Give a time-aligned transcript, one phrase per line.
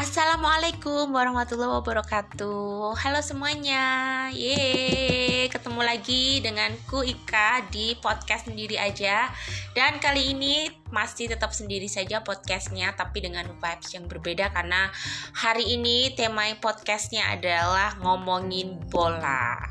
[0.00, 2.96] Assalamualaikum warahmatullahi wabarakatuh.
[2.96, 3.84] Halo semuanya.
[4.32, 9.28] Yeay Ketemu lagi denganku Ika di podcast sendiri aja.
[9.76, 14.88] Dan kali ini masih tetap sendiri saja podcastnya Tapi dengan vibes yang berbeda Karena
[15.36, 19.68] hari ini tema podcastnya adalah ngomongin bola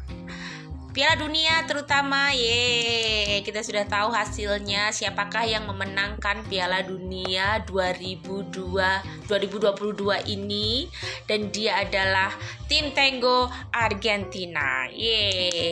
[0.90, 10.34] Piala Dunia terutama, ye kita sudah tahu hasilnya siapakah yang memenangkan Piala Dunia 2002 2022
[10.34, 10.90] ini
[11.30, 12.34] dan dia adalah
[12.66, 14.90] tim Tango Argentina.
[14.90, 15.70] Ye.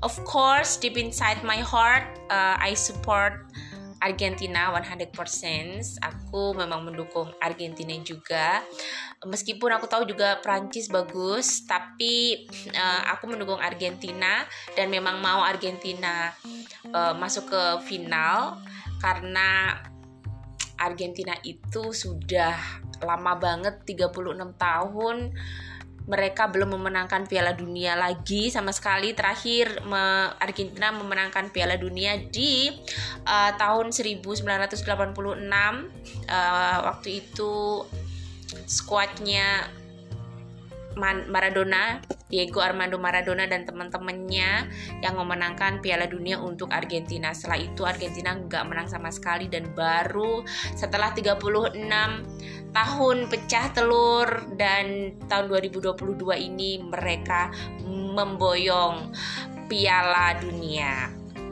[0.00, 3.47] Of course, deep inside my heart, uh, I support
[3.98, 5.10] Argentina 100%.
[6.02, 8.62] Aku memang mendukung Argentina juga.
[9.26, 14.46] Meskipun aku tahu juga Prancis bagus, tapi uh, aku mendukung Argentina
[14.78, 16.30] dan memang mau Argentina
[16.94, 18.62] uh, masuk ke final
[19.02, 19.82] karena
[20.78, 22.54] Argentina itu sudah
[23.02, 25.34] lama banget 36 tahun
[26.08, 29.12] mereka belum memenangkan Piala Dunia lagi sama sekali.
[29.12, 32.72] Terakhir me, Argentina memenangkan Piala Dunia di
[33.28, 37.84] uh, tahun 1986 uh, waktu itu
[38.64, 39.68] skuadnya
[41.28, 44.68] Maradona, Diego Armando Maradona dan teman-temannya
[45.00, 47.32] yang memenangkan Piala Dunia untuk Argentina.
[47.32, 50.44] Setelah itu Argentina nggak menang sama sekali dan baru
[50.76, 51.76] setelah 36
[52.76, 54.28] tahun pecah telur
[54.60, 57.48] dan tahun 2022 ini mereka
[57.88, 59.12] memboyong
[59.68, 61.08] Piala Dunia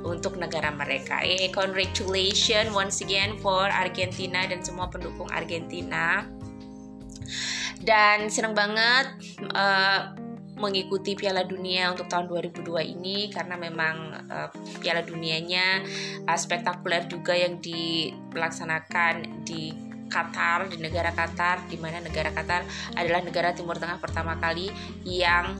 [0.06, 1.24] untuk negara mereka.
[1.24, 6.22] Eh, congratulations once again for Argentina dan semua pendukung Argentina
[7.82, 9.06] dan senang banget
[9.52, 10.14] uh,
[10.56, 12.64] mengikuti Piala Dunia untuk tahun 2002
[12.96, 13.96] ini karena memang
[14.28, 14.48] uh,
[14.80, 15.84] Piala Dunianya
[16.24, 22.62] uh, spektakuler juga yang dilaksanakan di Qatar di negara Qatar di mana negara Qatar
[22.94, 24.70] adalah negara Timur Tengah pertama kali
[25.02, 25.58] yang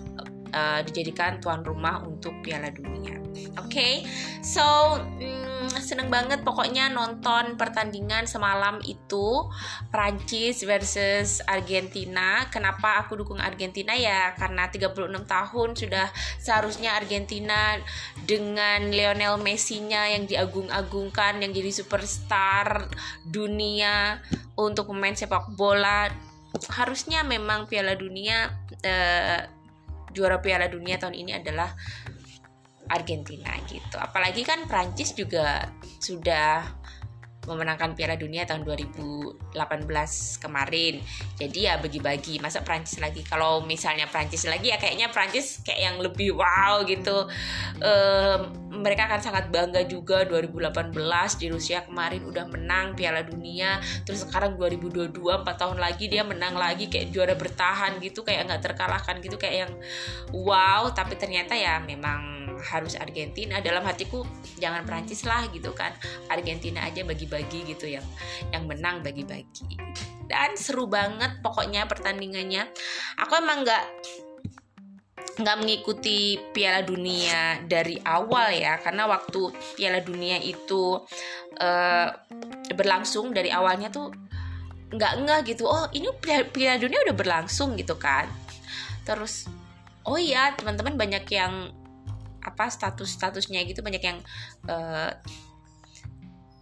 [0.57, 3.21] uh, dijadikan tuan rumah untuk Piala Dunia.
[3.61, 3.95] Oke, okay?
[4.41, 4.65] so
[4.97, 9.45] hmm, seneng banget pokoknya nonton pertandingan semalam itu
[9.93, 12.49] Prancis versus Argentina.
[12.49, 14.33] Kenapa aku dukung Argentina ya?
[14.41, 16.09] Karena 36 tahun sudah
[16.41, 17.77] seharusnya Argentina
[18.25, 22.89] dengan Lionel Messi-nya yang diagung-agungkan, yang jadi superstar
[23.29, 24.25] dunia
[24.57, 26.09] untuk pemain sepak bola
[26.73, 28.49] harusnya memang Piala Dunia
[28.81, 29.45] eh,
[30.17, 31.77] juara Piala Dunia tahun ini adalah
[32.89, 34.01] Argentina gitu.
[34.01, 35.69] Apalagi kan Prancis juga
[36.01, 36.65] sudah
[37.47, 39.55] memenangkan Piala Dunia tahun 2018
[40.43, 41.01] kemarin.
[41.39, 42.43] Jadi ya bagi-bagi.
[42.43, 43.23] Masa Prancis lagi?
[43.23, 47.31] Kalau misalnya Prancis lagi ya kayaknya Prancis kayak yang lebih wow gitu.
[47.81, 50.93] Um, mereka akan sangat bangga juga 2018
[51.41, 53.81] di Rusia kemarin udah menang Piala Dunia.
[54.05, 58.63] Terus sekarang 2022 4 tahun lagi dia menang lagi kayak juara bertahan gitu kayak nggak
[58.63, 59.73] terkalahkan gitu kayak yang
[60.35, 60.93] wow.
[60.93, 62.36] Tapi ternyata ya memang
[62.67, 64.27] harus Argentina dalam hatiku
[64.59, 65.95] jangan Prancis lah gitu kan.
[66.27, 68.05] Argentina aja bagi-bagi gitu yang
[68.51, 69.79] yang menang bagi-bagi.
[70.27, 72.67] Dan seru banget pokoknya pertandingannya.
[73.23, 73.85] Aku emang nggak
[75.37, 80.97] nggak mengikuti Piala Dunia dari awal ya karena waktu Piala Dunia itu
[81.61, 82.09] uh,
[82.73, 84.11] berlangsung dari awalnya tuh
[84.91, 85.69] nggak nggak gitu.
[85.69, 88.27] Oh ini Piala Dunia udah berlangsung gitu kan.
[89.05, 89.45] Terus
[90.09, 91.69] oh iya teman-teman banyak yang
[92.57, 94.19] apa status-statusnya gitu banyak yang
[94.73, 95.13] uh,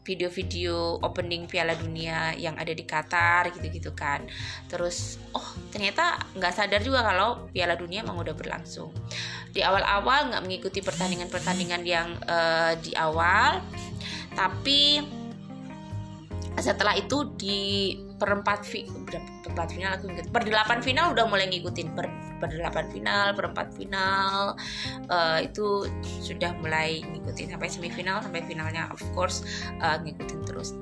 [0.05, 4.27] video-video opening Piala Dunia yang ada di Qatar gitu-gitu kan.
[4.69, 8.93] Terus oh ternyata nggak sadar juga kalau Piala Dunia emang udah berlangsung.
[9.51, 13.65] Di awal-awal nggak mengikuti pertandingan-pertandingan yang uh, di awal
[14.35, 14.99] tapi
[16.55, 18.87] setelah itu di perempat fi,
[19.55, 20.27] perempat final aku ingat.
[20.35, 21.95] Per delapan final udah mulai ngikutin.
[21.95, 22.07] Per
[22.43, 24.59] per delapan final perempat final
[25.07, 29.47] uh, itu sudah mulai ngikutin sampai semifinal sampai finalnya of course
[29.79, 30.75] uh, ngikutin terus.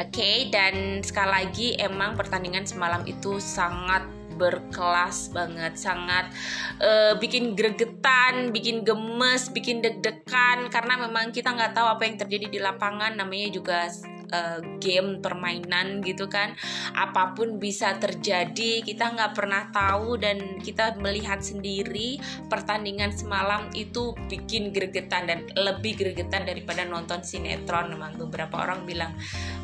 [0.00, 4.02] Oke okay, dan sekali lagi emang pertandingan semalam itu sangat
[4.38, 6.30] berkelas banget sangat
[6.78, 12.46] uh, bikin gregetan bikin gemes bikin deg-degan karena memang kita nggak tahu apa yang terjadi
[12.48, 13.18] di lapangan.
[13.18, 13.90] Namanya juga
[14.32, 16.54] uh, game permainan gitu kan.
[16.94, 24.12] Apa pun bisa terjadi kita nggak pernah tahu dan kita melihat sendiri pertandingan semalam itu
[24.28, 27.92] bikin gregetan dan lebih gregetan daripada nonton sinetron.
[27.92, 29.12] Memang beberapa orang bilang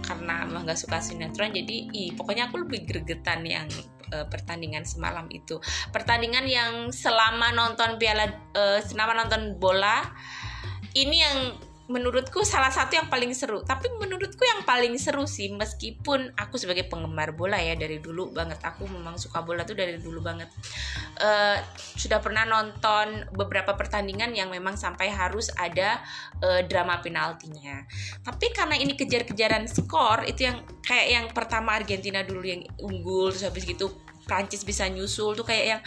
[0.04, 3.64] karena emang nggak suka sinetron jadi ih pokoknya aku lebih gregetan yang
[4.12, 5.58] uh, pertandingan semalam itu.
[5.90, 10.04] Pertandingan yang selama nonton piala uh, selama nonton bola
[10.94, 11.38] ini yang
[11.84, 13.60] menurutku salah satu yang paling seru.
[13.60, 18.56] Tapi menurutku yang paling seru sih meskipun aku sebagai penggemar bola ya dari dulu banget.
[18.64, 20.48] Aku memang suka bola tuh dari dulu banget.
[21.20, 21.60] Uh,
[22.00, 26.00] sudah pernah nonton beberapa pertandingan yang memang sampai harus ada
[26.40, 27.84] uh, drama penaltinya.
[28.24, 33.44] Tapi karena ini kejar-kejaran skor itu yang kayak yang pertama Argentina dulu yang unggul terus
[33.44, 33.92] habis gitu
[34.24, 35.82] Prancis bisa nyusul tuh kayak yang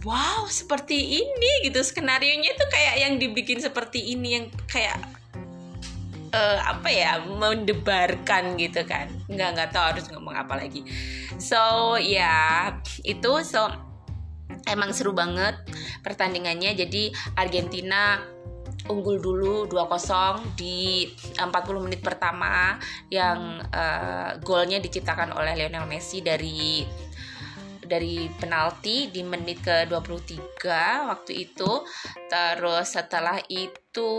[0.00, 1.84] wow seperti ini gitu.
[1.84, 4.96] Skenario nya tuh kayak yang dibikin seperti ini yang kayak
[6.36, 9.08] uh, apa ya mendebarkan gitu kan.
[9.26, 10.84] Nggak nggak tahu harus ngomong apa lagi.
[11.40, 12.60] So ya yeah,
[13.08, 13.72] itu so
[14.68, 15.56] emang seru banget
[16.04, 16.76] pertandingannya.
[16.76, 17.08] Jadi
[17.40, 18.20] Argentina
[18.86, 21.42] unggul dulu 2-0 di 40
[21.82, 22.78] menit pertama
[23.10, 26.86] yang uh, golnya diciptakan oleh Lionel Messi dari
[27.86, 30.62] dari penalti di menit ke-23
[31.06, 31.86] waktu itu.
[32.26, 34.10] Terus setelah itu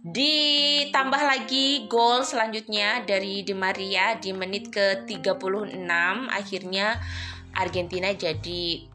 [0.00, 5.76] Ditambah lagi gol selanjutnya dari Di Maria di menit ke-36
[6.32, 6.96] akhirnya
[7.52, 8.88] Argentina jadi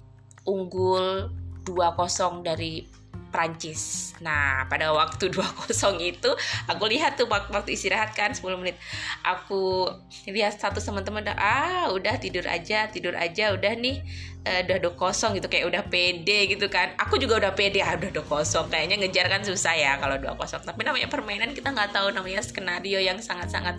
[0.50, 1.30] unggul
[1.62, 2.90] 2-0 dari
[3.30, 4.16] Prancis.
[4.24, 6.31] Nah, pada waktu 2-0 itu
[6.66, 8.80] aku lihat tuh waktu istirahat kan 10 menit.
[9.22, 9.86] Aku
[10.25, 14.01] lihat satu teman-teman ah udah tidur aja, tidur aja udah nih
[14.47, 16.95] uh, udah do kosong gitu kayak udah pede gitu kan.
[16.95, 18.71] Aku juga udah pede ah udah do kosong.
[18.71, 20.63] Kayaknya ngejar kan susah ya kalau dua kosong.
[20.63, 23.75] Tapi namanya permainan kita nggak tahu namanya skenario yang sangat-sangat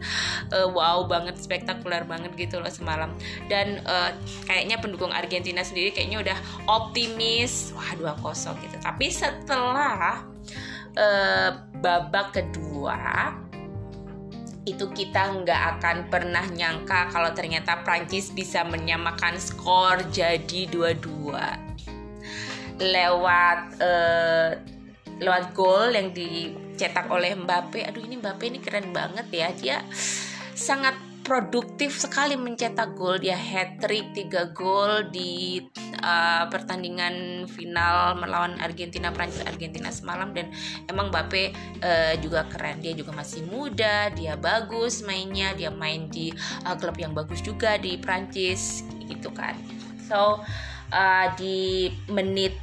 [0.53, 3.15] uh, wow banget, spektakuler banget gitu loh semalam.
[3.49, 4.13] Dan uh,
[4.45, 6.39] kayaknya pendukung Argentina sendiri kayaknya udah
[6.69, 8.77] optimis wah dua kosong gitu.
[8.85, 10.27] Tapi set setelah
[10.99, 13.31] uh, babak kedua
[14.67, 21.55] itu kita nggak akan pernah nyangka kalau ternyata Prancis bisa menyamakan skor jadi dua-dua
[22.77, 24.51] lewat uh,
[25.17, 27.81] lewat gol yang dicetak oleh Mbappe.
[27.89, 29.49] Aduh ini Mbappe ini keren banget ya.
[29.57, 29.77] Dia
[30.53, 33.19] sangat produktif sekali mencetak gol.
[33.19, 35.59] Dia hat trick 3 gol di
[35.99, 40.31] uh, pertandingan final melawan Argentina Prancis Argentina semalam.
[40.31, 40.55] Dan
[40.87, 41.51] emang Mbappe
[41.83, 42.79] uh, juga keren.
[42.79, 45.51] Dia juga masih muda dia bagus mainnya.
[45.59, 46.31] Dia main di
[46.63, 49.59] uh, klub yang bagus juga di Prancis gitu kan.
[50.07, 50.47] So
[50.95, 52.55] uh, di menit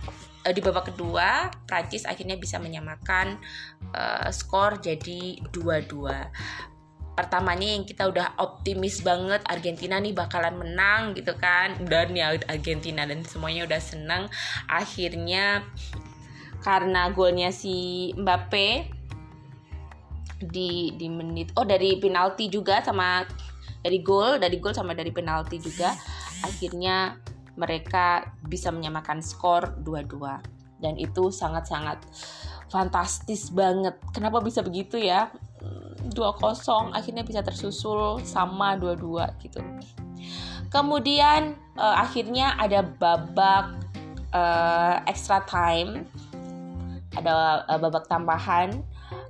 [0.44, 3.40] di babak kedua Prancis akhirnya bisa menyamakan
[3.96, 6.73] uh, skor jadi 2-2
[7.14, 11.78] pertamanya yang kita udah optimis banget Argentina nih bakalan menang gitu kan.
[11.86, 14.24] Dan ya Argentina dan semuanya udah seneng.
[14.66, 15.62] Akhirnya
[16.66, 18.90] karena golnya si Mbappe
[20.44, 23.24] di di menit oh dari penalti juga sama
[23.80, 25.94] dari gol dari gol sama dari penalti juga.
[26.44, 27.16] Akhirnya
[27.54, 32.02] mereka bisa menyamakan skor 2-2 dan itu sangat-sangat
[32.74, 33.94] fantastis banget.
[34.10, 35.30] Kenapa bisa begitu ya
[36.12, 39.60] 2-0 akhirnya bisa tersusul sama 2-2 gitu.
[40.68, 43.78] Kemudian uh, akhirnya ada babak
[44.34, 46.06] uh, extra time.
[47.14, 48.82] Ada uh, babak tambahan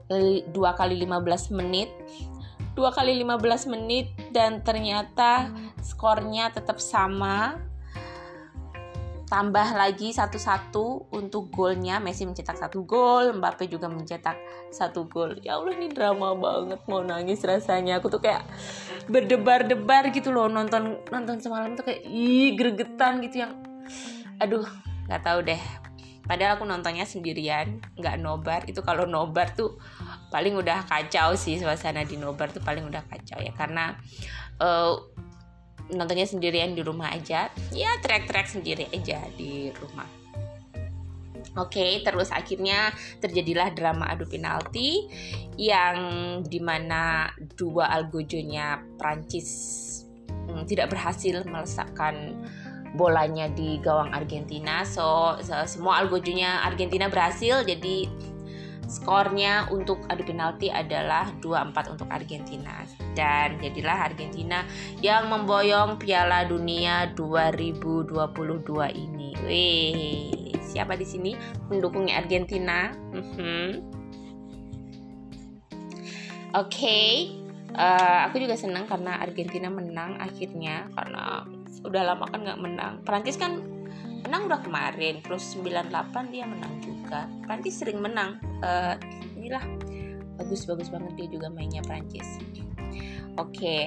[0.09, 1.91] 2 kali 15 menit.
[2.73, 7.61] 2 kali 15 menit dan ternyata skornya tetap sama
[9.33, 14.37] tambah lagi satu-satu untuk golnya Messi mencetak satu gol Mbappe juga mencetak
[14.69, 15.41] satu gol.
[15.41, 16.85] Ya Allah ini drama banget.
[16.85, 17.97] Mau nangis rasanya.
[17.97, 18.45] Aku tuh kayak
[19.09, 20.45] berdebar-debar gitu loh.
[20.45, 23.57] Nonton nonton semalam tuh kayak ih gregetan gitu yang
[24.37, 24.69] aduh
[25.09, 25.61] nggak tahu deh.
[26.29, 28.69] Padahal aku nontonnya sendirian nggak nobar.
[28.69, 29.81] Itu kalau nobar tuh
[30.29, 33.49] paling udah kacau sih suasana di nobar tuh paling udah kacau ya.
[33.57, 33.97] Karena
[34.61, 34.93] uh,
[35.95, 40.23] nontonnya sendirian di rumah aja ya track-track sendiri aja di rumah
[41.53, 42.89] Oke, terus akhirnya
[43.21, 45.05] terjadilah drama adu penalti
[45.53, 45.97] yang
[46.41, 49.49] di mana dua algojonya Prancis
[50.49, 52.41] hmm, tidak berhasil melesakkan
[52.97, 54.81] bolanya di gawang Argentina.
[54.81, 58.09] So, so semua algojonya Argentina berhasil, jadi
[58.87, 62.83] Skornya untuk adu penalti adalah 2-4 untuk Argentina
[63.15, 64.65] dan jadilah Argentina
[64.99, 68.13] yang memboyong Piala Dunia 2022
[68.93, 69.31] ini.
[69.43, 71.31] Wih, siapa di sini
[71.71, 72.91] mendukungnya Argentina?
[73.13, 73.67] Mm -hmm.
[76.53, 77.09] Oke, okay.
[77.73, 81.41] uh, eh, aku juga senang karena Argentina menang akhirnya karena
[81.81, 82.93] udah lama kan nggak menang.
[83.01, 83.57] Prancis kan
[84.21, 86.92] menang udah kemarin, terus 98 dia menang juga.
[87.45, 88.41] Prancis sering menang.
[88.61, 88.95] Uh,
[89.37, 89.63] inilah
[90.41, 92.41] bagus-bagus banget dia juga mainnya Prancis.
[93.37, 93.81] Oke, okay.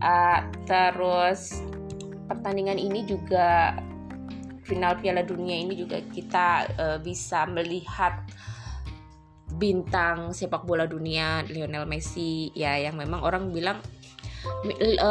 [0.00, 1.60] uh, terus
[2.28, 3.76] pertandingan ini juga
[4.68, 8.20] final Piala Dunia ini juga kita uh, bisa melihat
[9.56, 13.80] bintang sepak bola dunia Lionel Messi ya yang memang orang bilang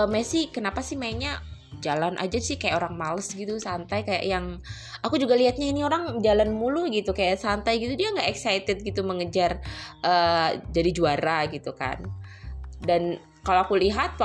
[0.07, 1.41] Messi kenapa sih mainnya
[1.79, 4.57] jalan aja sih kayak orang males gitu santai kayak yang
[5.05, 9.05] aku juga liatnya ini orang jalan mulu gitu kayak santai gitu dia nggak excited gitu
[9.05, 9.61] mengejar
[10.01, 12.01] uh, jadi juara gitu kan.
[12.81, 14.19] Dan kalau aku lihat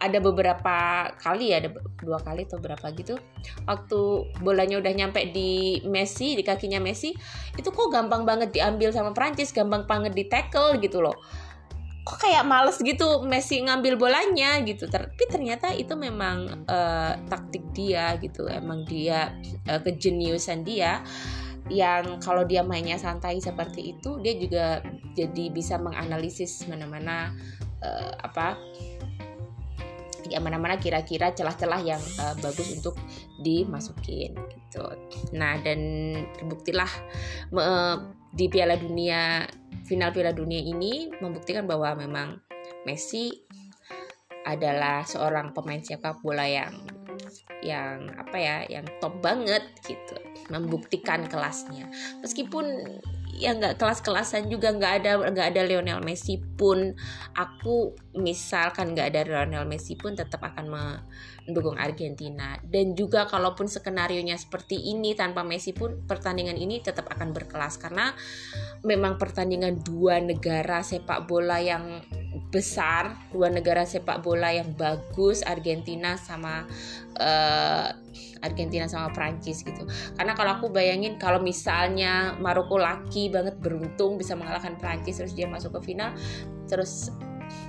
[0.00, 0.76] ada beberapa
[1.20, 3.20] kali ya ada dua kali atau berapa gitu
[3.68, 4.00] waktu
[4.40, 7.12] bolanya udah nyampe di Messi di kakinya Messi
[7.56, 11.14] itu kok gampang banget diambil sama Prancis gampang banget di tackle gitu loh
[12.04, 18.20] kok kayak males gitu Messi ngambil bolanya gitu tapi ternyata itu memang uh, taktik dia
[18.20, 19.32] gitu emang dia
[19.72, 21.00] uh, kejeniusan dia
[21.72, 24.84] yang kalau dia mainnya santai seperti itu dia juga
[25.16, 27.32] jadi bisa menganalisis mana-mana
[27.80, 28.60] uh, apa
[30.28, 32.96] ya mana-mana kira-kira celah-celah yang uh, bagus untuk
[33.40, 34.84] dimasukin gitu.
[35.36, 35.80] Nah dan
[36.36, 36.88] terbuktilah
[37.52, 37.96] uh,
[38.32, 39.44] di Piala Dunia
[39.84, 42.40] final Piala Dunia ini membuktikan bahwa memang
[42.88, 43.32] Messi
[44.44, 46.84] adalah seorang pemain sepak bola yang
[47.64, 50.16] yang apa ya yang top banget gitu
[50.52, 51.88] membuktikan kelasnya.
[52.20, 53.00] Meskipun
[53.34, 56.94] ya nggak kelas-kelasan juga nggak ada nggak ada Lionel Messi pun.
[57.34, 60.70] Aku misalkan nggak ada Lionel Messi pun tetap akan
[61.44, 62.56] mendukung Argentina.
[62.62, 67.78] Dan juga kalaupun skenario nya seperti ini tanpa Messi pun pertandingan ini tetap akan berkelas.
[67.82, 68.14] Karena
[68.86, 72.02] memang pertandingan dua negara sepak bola yang
[72.54, 76.62] besar dua negara sepak bola yang bagus Argentina sama
[77.18, 78.03] uh,
[78.40, 79.84] Argentina sama Prancis gitu.
[80.14, 85.46] Karena kalau aku bayangin kalau misalnya Maroko laki banget beruntung bisa mengalahkan Prancis terus dia
[85.50, 86.14] masuk ke final
[86.64, 87.12] terus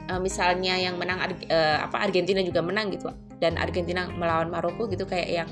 [0.10, 3.12] uh, misalnya yang menang uh, apa Argentina juga menang gitu
[3.44, 5.50] dan Argentina melawan Maroko gitu kayak yang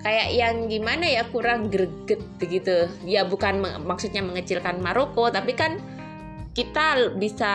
[0.00, 2.88] kayak yang gimana ya kurang greget begitu.
[3.04, 5.78] Ya bukan maksudnya mengecilkan Maroko tapi kan
[6.50, 7.52] kita bisa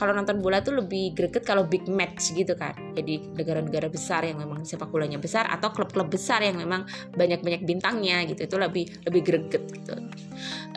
[0.00, 2.72] kalau nonton bola tuh lebih greget kalau big match gitu kan.
[2.96, 8.24] Jadi negara-negara besar yang memang sepak bolanya besar atau klub-klub besar yang memang banyak-banyak bintangnya
[8.24, 8.48] gitu.
[8.48, 10.00] Itu lebih lebih greget gitu.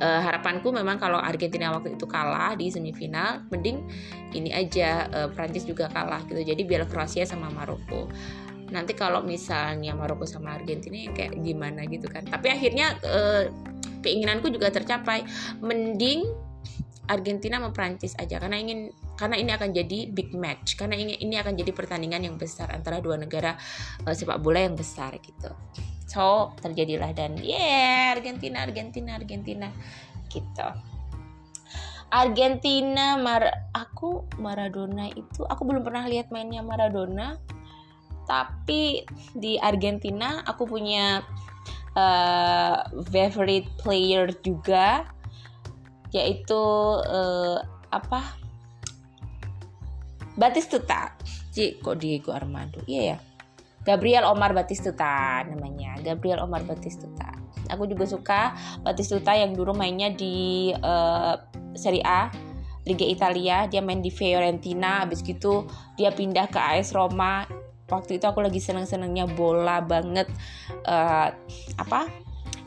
[0.04, 3.88] Uh, harapanku memang kalau Argentina waktu itu kalah di semifinal mending
[4.36, 6.44] ini aja uh, Prancis juga kalah gitu.
[6.44, 8.12] Jadi biar Kroasia sama Maroko.
[8.76, 12.28] Nanti kalau misalnya Maroko sama Argentina ya kayak gimana gitu kan.
[12.28, 13.48] Tapi akhirnya uh,
[14.04, 15.24] keinginanku juga tercapai.
[15.64, 16.45] Mending
[17.08, 21.40] Argentina sama Prancis aja karena ingin karena ini akan jadi big match karena ini ini
[21.40, 23.56] akan jadi pertandingan yang besar antara dua negara
[24.04, 25.52] uh, sepak bola yang besar gitu.
[26.06, 29.68] So terjadilah dan yeah Argentina Argentina Argentina
[30.30, 30.68] gitu.
[32.14, 33.44] Argentina Mar
[33.74, 37.42] aku Maradona itu aku belum pernah lihat mainnya Maradona
[38.26, 39.06] tapi
[39.38, 41.22] di Argentina aku punya
[41.98, 42.78] uh,
[43.10, 45.06] favorite player juga
[46.16, 46.56] yaitu
[47.04, 47.60] uh,
[47.92, 48.40] apa?
[50.40, 51.16] Batistuta.
[51.52, 52.80] Cik, kok Diego Armando?
[52.88, 53.18] Iya ya.
[53.86, 56.00] Gabriel Omar Batistuta namanya.
[56.00, 57.36] Gabriel Omar Batistuta.
[57.72, 61.36] Aku juga suka Batistuta yang dulu mainnya di uh,
[61.76, 62.32] Serie A
[62.84, 63.68] Liga Italia.
[63.70, 65.06] Dia main di Fiorentina.
[65.06, 67.46] Habis gitu dia pindah ke AS Roma.
[67.86, 70.28] Waktu itu aku lagi seneng-senengnya bola banget.
[70.84, 71.30] Uh,
[71.78, 72.25] apa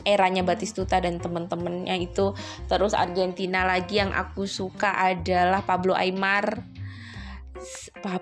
[0.09, 2.33] eranya Batistuta dan temen-temennya itu.
[2.65, 6.65] Terus Argentina lagi yang aku suka adalah Pablo Aymar.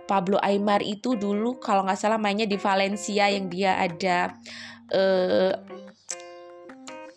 [0.09, 4.33] Pablo Aymar itu dulu kalau nggak salah mainnya di Valencia yang dia ada
[4.91, 5.53] uh,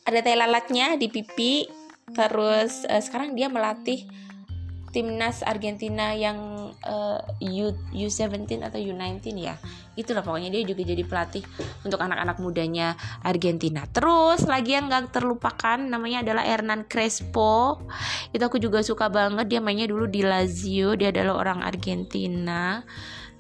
[0.04, 1.66] ada tai lalatnya di pipi.
[2.10, 4.04] Terus uh, sekarang dia melatih
[4.90, 9.54] timnas Argentina yang uh, U U17 atau U19 ya.
[9.94, 11.46] Itulah pokoknya dia juga jadi pelatih
[11.86, 13.86] untuk anak-anak mudanya Argentina.
[13.86, 17.86] Terus lagi yang gak terlupakan namanya adalah Hernan Crespo.
[18.34, 19.46] Itu aku juga suka banget.
[19.46, 20.98] Dia mainnya dulu di Lazio.
[20.98, 22.82] Dia adalah orang Argentina.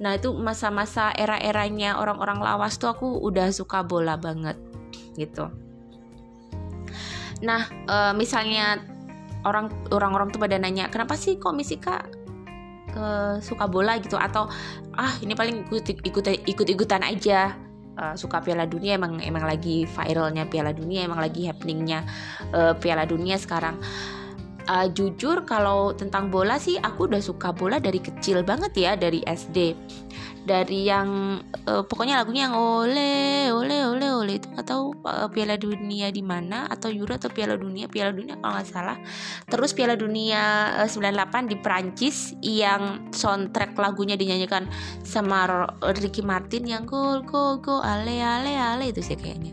[0.00, 4.56] Nah itu masa-masa era-eranya orang-orang lawas tuh aku udah suka bola banget
[5.18, 5.52] gitu.
[7.44, 8.80] Nah uh, misalnya
[9.44, 12.04] orang orang-orang tuh pada nanya kenapa sih kok Misika
[12.90, 13.06] ke
[13.40, 13.96] suka bola?
[13.98, 14.18] Gitu.
[14.18, 14.50] Atau
[14.98, 17.54] ah ini paling ikut ikut ikut ikutan aja.
[18.00, 22.06] Uh, suka Piala Dunia emang emang lagi viralnya Piala Dunia emang lagi happeningnya
[22.54, 23.76] uh, Piala Dunia sekarang.
[24.70, 29.20] Uh, jujur kalau tentang bola sih aku udah suka bola dari kecil banget ya dari
[29.26, 29.74] SD
[30.40, 36.08] dari yang uh, pokoknya lagunya yang ole ole ole ole itu atau uh, Piala Dunia
[36.08, 38.96] di mana atau Euro atau Piala Dunia Piala Dunia kalau nggak salah.
[39.46, 44.64] Terus Piala Dunia uh, 98 di Prancis yang soundtrack lagunya dinyanyikan
[45.04, 45.68] sama
[46.00, 49.52] Ricky Martin yang go go go ale ale ale itu sih kayaknya.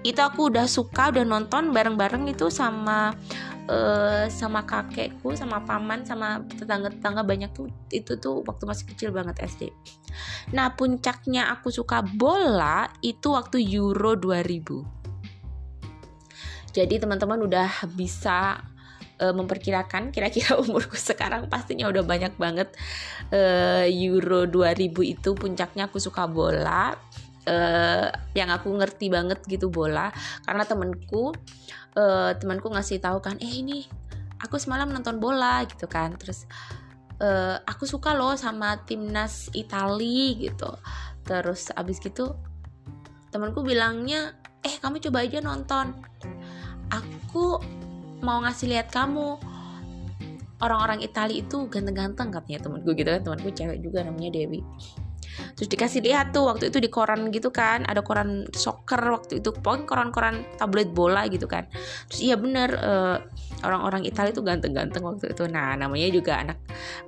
[0.00, 3.12] Itu aku udah suka udah nonton bareng-bareng itu sama
[3.68, 9.38] uh, sama kakekku sama paman sama tetangga-tetangga banyak tuh itu tuh waktu masih kecil banget
[9.42, 9.70] SD
[10.56, 15.02] nah puncaknya aku suka bola itu waktu Euro 2000
[16.72, 18.64] jadi teman-teman udah bisa
[19.22, 22.74] uh, memperkirakan kira-kira umurku sekarang pastinya udah banyak banget
[23.30, 26.98] uh, Euro 2000 itu puncaknya aku suka bola.
[27.42, 28.06] Uh,
[28.38, 30.14] yang aku ngerti banget gitu bola.
[30.46, 31.34] Karena temenku
[31.96, 33.84] uh, temanku ngasih tahu kan eh ini
[34.42, 36.14] aku semalam nonton bola gitu kan.
[36.16, 36.44] Terus
[37.20, 40.70] uh, aku suka loh sama timnas Itali gitu.
[41.22, 42.34] Terus abis gitu
[43.32, 45.96] temanku bilangnya eh kamu coba aja nonton.
[46.92, 47.58] Aku
[48.20, 49.40] mau ngasih lihat kamu.
[50.62, 54.62] Orang-orang Italia itu ganteng-ganteng katanya temanku gitu kan temanku cewek juga namanya Dewi
[55.56, 59.50] terus dikasih lihat tuh waktu itu di koran gitu kan ada koran soccer waktu itu
[59.52, 61.66] pokoknya koran-koran tablet bola gitu kan.
[62.10, 63.16] Terus iya bener uh,
[63.62, 65.44] orang-orang Italia itu ganteng-ganteng waktu itu.
[65.48, 66.58] Nah namanya juga anak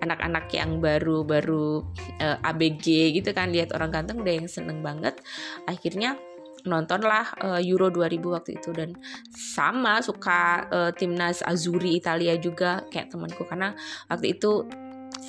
[0.00, 1.82] anak-anak yang baru baru
[2.20, 5.18] uh, eh, ABG gitu kan lihat orang ganteng udah yang seneng banget.
[5.66, 6.16] Akhirnya
[6.64, 8.70] nontonlah uh, Euro 2000 waktu itu.
[8.72, 8.96] Dan
[9.30, 13.44] sama suka uh, timnas Azuri Italia juga kayak temanku.
[13.44, 13.76] Karena
[14.08, 14.64] waktu itu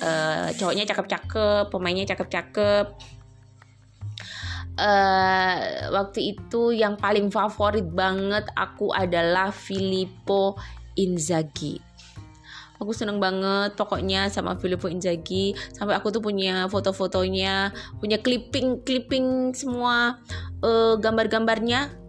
[0.02, 2.86] uh, cowoknya cakep-cakep pemainnya cakep-cakep.
[4.76, 10.60] Uh, waktu itu yang paling favorit banget aku adalah Filippo
[11.00, 11.80] Inzaghi.
[12.76, 15.56] Aku seneng banget pokoknya sama Filippo Inzaghi.
[15.72, 20.20] Sampai aku tuh punya foto-fotonya punya clipping clipping semua
[20.60, 22.05] uh, gambar-gambarnya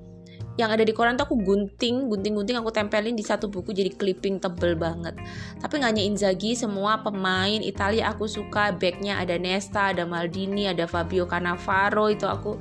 [0.57, 4.41] yang ada di koran tuh aku gunting, gunting-gunting aku tempelin di satu buku jadi clipping
[4.41, 5.13] tebel banget.
[5.61, 8.73] Tapi nggak hanya Inzaghi, semua pemain Italia aku suka.
[8.73, 12.57] Backnya ada Nesta, ada Maldini, ada Fabio Cannavaro itu aku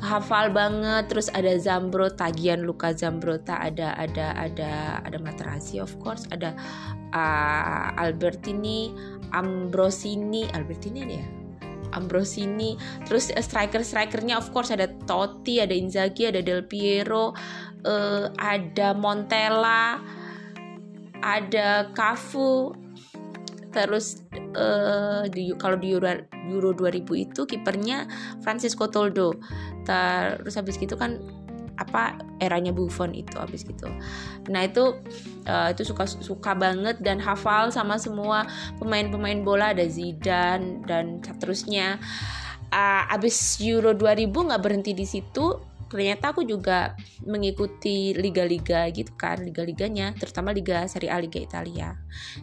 [0.00, 2.28] hafal banget terus ada Zambrota
[2.60, 6.52] Luka Zambrota ada ada ada ada Materazzi of course ada
[7.16, 8.92] uh, Albertini
[9.32, 11.35] Ambrosini Albertini ada ya
[11.96, 12.76] Ambrosini.
[13.08, 17.32] Terus uh, striker strikernya of course ada Totti ada Inzaghi ada Del Piero
[17.82, 19.98] uh, ada Montella
[21.24, 22.76] ada Cafu.
[23.72, 24.24] Terus
[24.56, 25.28] uh,
[25.60, 26.08] kalau di Euro,
[26.48, 28.08] Euro 2000 itu kipernya
[28.40, 29.36] Francisco Toldo.
[29.84, 31.20] Terus habis gitu kan
[31.76, 33.88] apa eranya Buffon itu habis gitu.
[34.48, 34.96] Nah itu
[35.48, 38.48] uh, itu suka suka banget dan hafal sama semua
[38.80, 42.00] pemain-pemain bola ada Zidane dan seterusnya.
[42.66, 45.54] Uh, abis Euro 2000 nggak berhenti di situ
[45.86, 51.94] ternyata aku juga mengikuti liga-liga gitu kan liga-liganya terutama liga Serie A Liga Italia.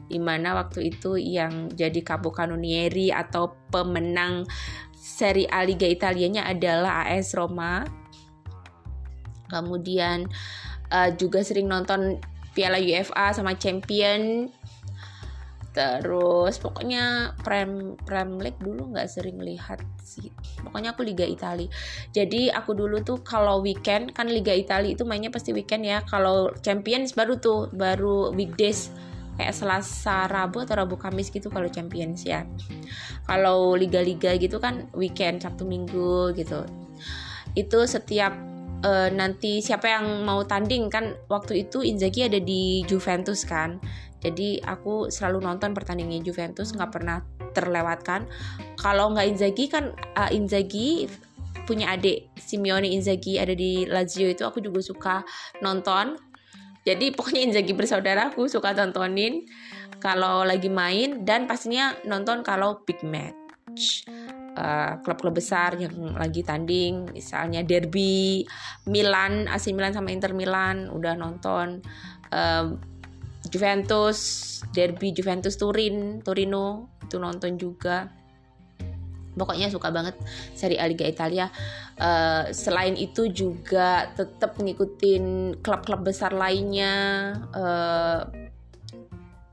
[0.08, 4.48] Di mana waktu itu yang jadi capocannonieri atau pemenang
[4.96, 8.02] Serie A Liga Italianya adalah AS Roma
[9.53, 10.25] kemudian
[10.89, 12.17] uh, juga sering nonton
[12.53, 14.49] Piala UEFA sama Champion.
[15.73, 20.29] Terus pokoknya prem prem league dulu nggak sering lihat sih.
[20.61, 21.65] Pokoknya aku liga Italia.
[22.13, 26.05] Jadi aku dulu tuh kalau weekend kan liga Italia itu mainnya pasti weekend ya.
[26.05, 28.93] Kalau Champions baru tuh baru weekdays.
[29.33, 32.45] Kayak Selasa Rabu atau Rabu Kamis gitu kalau Champions ya.
[33.25, 36.69] Kalau liga-liga gitu kan weekend Sabtu Minggu gitu.
[37.57, 38.52] Itu setiap
[38.84, 40.91] uh, nanti siapa yang mau tanding?
[40.91, 43.80] Kan waktu itu Inzaghi ada di Juventus kan.
[44.24, 48.28] Jadi aku selalu nonton pertandingan Juventus nggak pernah terlewatkan.
[48.80, 51.08] Kalau nggak Inzaghi kan uh, Inzaghi
[51.63, 55.15] punya adik Simeone Inzaghi ada di Lazio itu aku juga suka
[55.63, 56.19] nonton.
[56.84, 59.48] Jadi pokoknya Inzaghi bersaudara aku suka tontonin
[60.04, 64.04] kalau lagi main dan pastinya nonton kalau big match
[64.57, 68.45] uh, klub-klub besar yang lagi tanding misalnya derby
[68.87, 71.81] Milan AC Milan sama Inter Milan udah nonton
[72.33, 72.65] uh,
[73.49, 74.17] Juventus
[74.71, 78.09] derby Juventus Turin Torino itu nonton juga.
[79.33, 80.13] Pokoknya suka banget
[80.53, 81.49] seri A Liga Italia.
[81.97, 86.93] Uh, selain itu juga tetap ngikutin klub-klub besar lainnya
[87.53, 88.29] uh,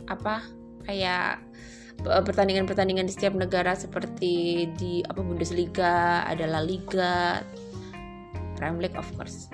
[0.08, 0.44] apa
[0.84, 1.49] kayak eh,
[2.04, 7.44] pertandingan-pertandingan di setiap negara seperti di apa Bundesliga ada La Liga
[8.56, 9.52] Premier League of course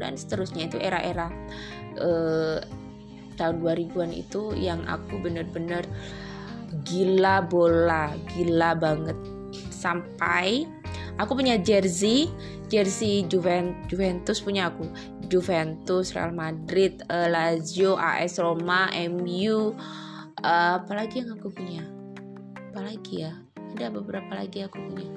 [0.00, 1.28] dan seterusnya itu era-era
[2.00, 2.60] uh,
[3.36, 5.84] tahun 2000-an itu yang aku bener-bener
[6.84, 9.16] gila bola, gila banget.
[9.72, 10.68] Sampai
[11.16, 12.28] aku punya jersey,
[12.68, 14.88] jersey Juventus, Juventus punya aku.
[15.30, 19.72] Juventus, Real Madrid, uh, Lazio, AS Roma, MU,
[20.44, 21.84] uh, apalagi yang aku punya?
[22.70, 23.32] Apalagi ya?
[23.76, 25.08] Ada beberapa lagi aku punya.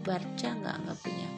[0.00, 1.28] Barca nggak nggak punya.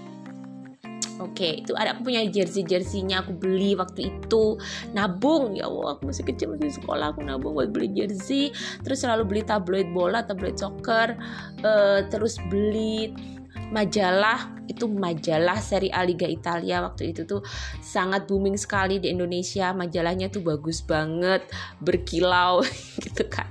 [1.21, 4.59] Oke, okay, itu ada aku punya jersey jerseynya aku beli waktu itu
[4.90, 8.51] nabung ya Allah aku masih kecil masih sekolah aku nabung buat beli jersey
[8.83, 11.14] terus selalu beli tabloid bola tabloid soccer
[11.62, 13.12] uh, terus beli
[13.73, 17.41] majalah itu majalah seri A Liga Italia waktu itu tuh
[17.81, 19.73] sangat booming sekali di Indonesia.
[19.73, 21.45] Majalahnya tuh bagus banget
[21.81, 22.62] berkilau
[23.05, 23.49] gitu kan.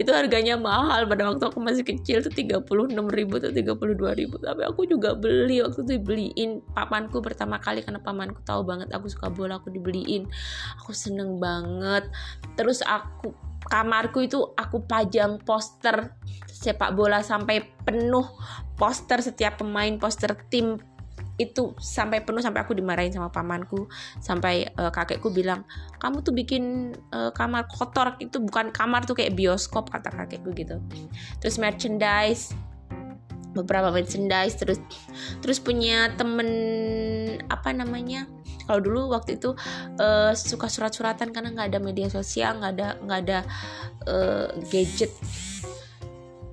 [0.00, 1.06] Itu harganya mahal.
[1.06, 4.36] Pada waktu aku masih kecil tuh 36 ribu atau 32 ribu.
[4.42, 9.06] Tapi aku juga beli waktu itu dibeliin pamanku pertama kali karena pamanku tahu banget aku
[9.06, 10.26] suka bola aku dibeliin.
[10.82, 12.10] Aku seneng banget.
[12.58, 13.34] Terus aku
[13.68, 16.12] kamarku itu aku pajang poster
[16.48, 18.24] sepak bola sampai penuh
[18.78, 20.80] poster setiap pemain poster tim
[21.34, 23.90] itu sampai penuh sampai aku dimarahin sama pamanku.
[24.22, 25.66] Sampai uh, kakekku bilang
[25.98, 28.14] kamu tuh bikin uh, kamar kotor.
[28.22, 30.78] Itu bukan kamar tuh kayak bioskop kata kakekku gitu.
[31.42, 32.54] Terus merchandise
[33.54, 34.82] beberapa merchandise terus
[35.38, 36.50] terus punya temen
[37.46, 38.26] apa namanya
[38.64, 39.52] kalau dulu waktu itu
[40.00, 43.38] uh, suka surat-suratan karena nggak ada media sosial nggak ada nggak ada
[44.08, 45.12] uh, gadget.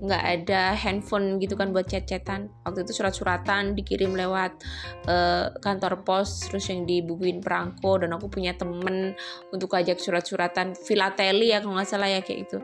[0.02, 2.50] Nggak ada handphone gitu kan buat chat-chatan.
[2.66, 4.58] Waktu itu surat-suratan dikirim lewat
[5.06, 9.14] uh, kantor pos terus yang dibukuin perangko dan aku punya temen
[9.54, 10.74] untuk ajak surat-suratan.
[10.74, 12.58] Filateli ya kalau nggak salah ya kayak itu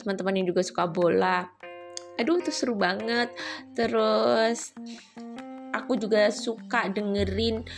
[0.00, 1.44] teman-teman yang juga suka bola.
[2.16, 3.28] Aduh itu seru banget.
[3.76, 4.72] Terus
[5.76, 7.68] aku juga suka dengerin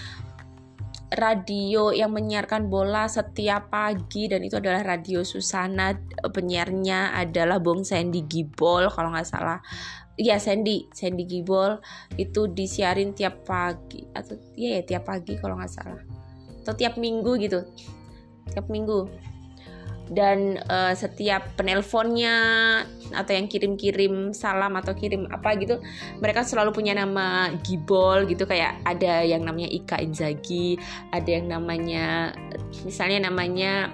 [1.16, 5.96] radio yang menyiarkan bola setiap pagi dan itu adalah radio Susana.
[6.22, 9.58] Penyiarnya adalah Bung Sandy Gibol kalau nggak salah.
[10.20, 11.80] Ya Sandy Sandy Gibol.
[12.14, 16.00] Itu disiarin tiap pagi atau ya ya tiap pagi kalau nggak salah.
[16.62, 17.64] Atau tiap minggu gitu.
[18.52, 19.08] Tiap minggu
[20.06, 22.36] dan uh, setiap penelponnya
[23.10, 25.82] atau yang kirim-kirim salam atau kirim apa gitu
[26.22, 28.46] mereka selalu punya nama Gibol gitu.
[28.46, 30.78] Kayak ada yang namanya Ika Inzaghi
[31.10, 32.34] ada yang namanya
[32.86, 33.90] misalnya namanya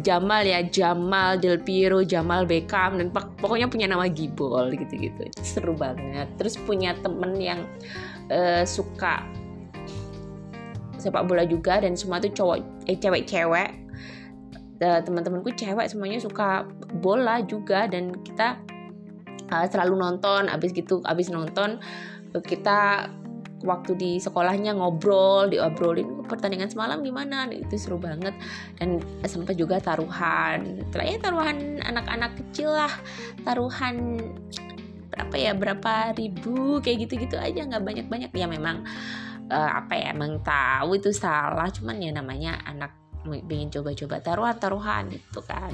[0.00, 5.28] Jamal ya Jamal Del Piero Jamal Beckham dan pokoknya punya nama Gibol gitu-gitu.
[5.44, 6.32] Seru banget.
[6.40, 7.60] Terus punya temen yang
[8.32, 9.20] uh, suka
[10.96, 13.81] sepak bola juga dan semua tuh cowok eh cewek-cewek
[14.82, 16.66] teman-temanku cewek semuanya suka
[16.98, 18.58] bola juga dan kita
[19.52, 21.78] uh, selalu nonton abis gitu abis nonton
[22.40, 23.06] kita
[23.62, 27.46] waktu di sekolahnya ngobrol diobrolin pertandingan semalam gimana?
[27.48, 28.34] Itu seru banget.
[28.76, 32.90] Dan sempat juga taruhan ya taruhan anak-anak kecil lah
[33.46, 34.18] taruhan
[35.12, 38.30] berapa ya berapa ribu kayak gitu-gitu aja nggak banyak-banyak.
[38.34, 38.82] Ya memang
[39.50, 45.40] uh, apa ya emang tahu itu salah cuman ya namanya anak pengen coba-coba taruhan-taruhan gitu
[45.46, 45.72] kan.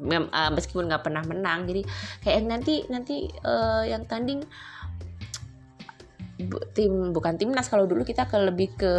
[0.00, 1.82] Uh, meskipun nggak pernah menang jadi
[2.24, 4.44] kayak nanti nanti uh, yang tanding
[6.76, 8.92] tim bukan timnas kalau dulu kita ke lebih ke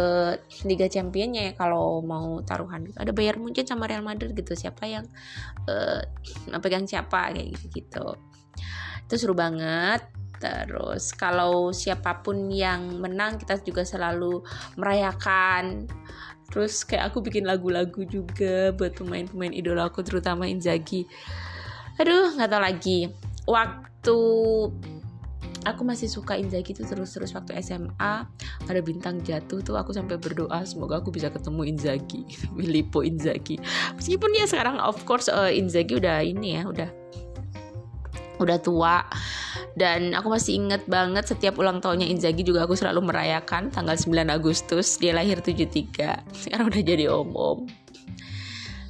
[0.66, 2.98] Liga Championnya ya kalau mau taruhan gitu.
[2.98, 5.06] Ada Bayern Munchen sama Real Madrid gitu siapa yang
[5.70, 6.02] uh,
[6.58, 8.06] pegang siapa kayak gitu gitu
[9.08, 10.04] itu seru banget.
[10.38, 14.44] Terus kalau siapa pun yang menang kita juga selalu
[14.78, 15.88] merayakan
[16.48, 21.04] terus kayak aku bikin lagu-lagu juga buat pemain-pemain idola aku terutama Inzaghi.
[22.00, 22.98] Aduh nggak tahu lagi.
[23.44, 24.18] Waktu
[25.68, 28.14] aku masih suka Inzaghi itu terus-terus waktu SMA
[28.64, 32.24] ada bintang jatuh tuh aku sampai berdoa semoga aku bisa ketemu Inzaghi.
[32.56, 33.60] Filippo Inzaghi.
[34.00, 36.88] Meskipun dia sekarang of course uh, Inzaghi udah ini ya udah
[38.38, 39.04] udah tua.
[39.78, 44.26] Dan aku masih inget banget setiap ulang tahunnya Inzaghi juga aku selalu merayakan tanggal 9
[44.30, 44.98] Agustus.
[44.98, 47.68] Dia lahir 73 sekarang udah jadi om-om.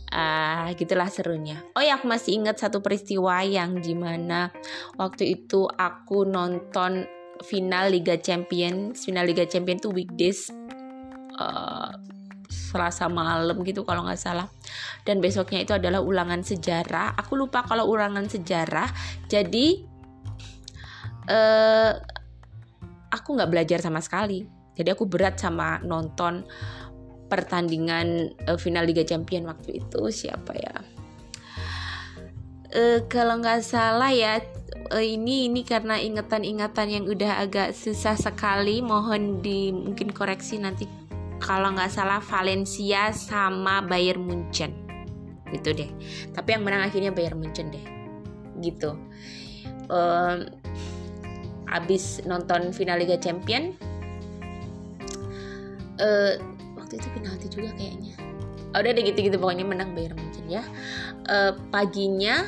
[0.09, 1.61] Ah uh, gitulah serunya.
[1.77, 4.49] Oh ya aku masih inget satu peristiwa yang di mana
[4.97, 7.05] waktu itu aku nonton
[7.45, 9.05] final Liga Champions.
[9.05, 10.49] Final Liga Champions tuh weekdays
[11.37, 11.93] uh,
[12.49, 14.49] Selasa malam gitu kalau nggak salah.
[15.05, 17.15] Dan besoknya itu adalah ulangan sejarah.
[17.21, 18.89] Aku lupa kalau ulangan sejarah.
[19.29, 19.85] Jadi
[21.29, 21.93] uh,
[23.13, 24.49] aku nggak belajar sama sekali.
[24.75, 26.47] Jadi aku berat sama nonton
[27.29, 30.01] pertandingan uh, final Liga Champion waktu itu.
[30.09, 30.75] Siapa ya?
[32.69, 34.41] Uh, kalau nggak salah ya
[34.93, 38.81] uh, ini ini karena ingatan-ingatan yang udah agak susah sekali.
[38.81, 41.08] Mohon di mungkin koreksi nanti
[41.39, 44.75] kalau nggak salah Valencia sama Bayern Munchen.
[45.49, 45.91] Gitu deh.
[46.35, 47.85] Tapi yang menang akhirnya Bayern Munchen deh.
[48.59, 48.95] Gitu.
[49.89, 50.45] Um,
[51.69, 53.77] abis nonton final Liga Champion
[56.01, 56.33] uh,
[56.77, 58.15] waktu itu penalti juga kayaknya.
[58.77, 59.37] Oh, udah deh gitu-gitu.
[59.41, 60.63] Pokoknya menang Bayern Munchen ya.
[61.25, 62.45] Uh, paginya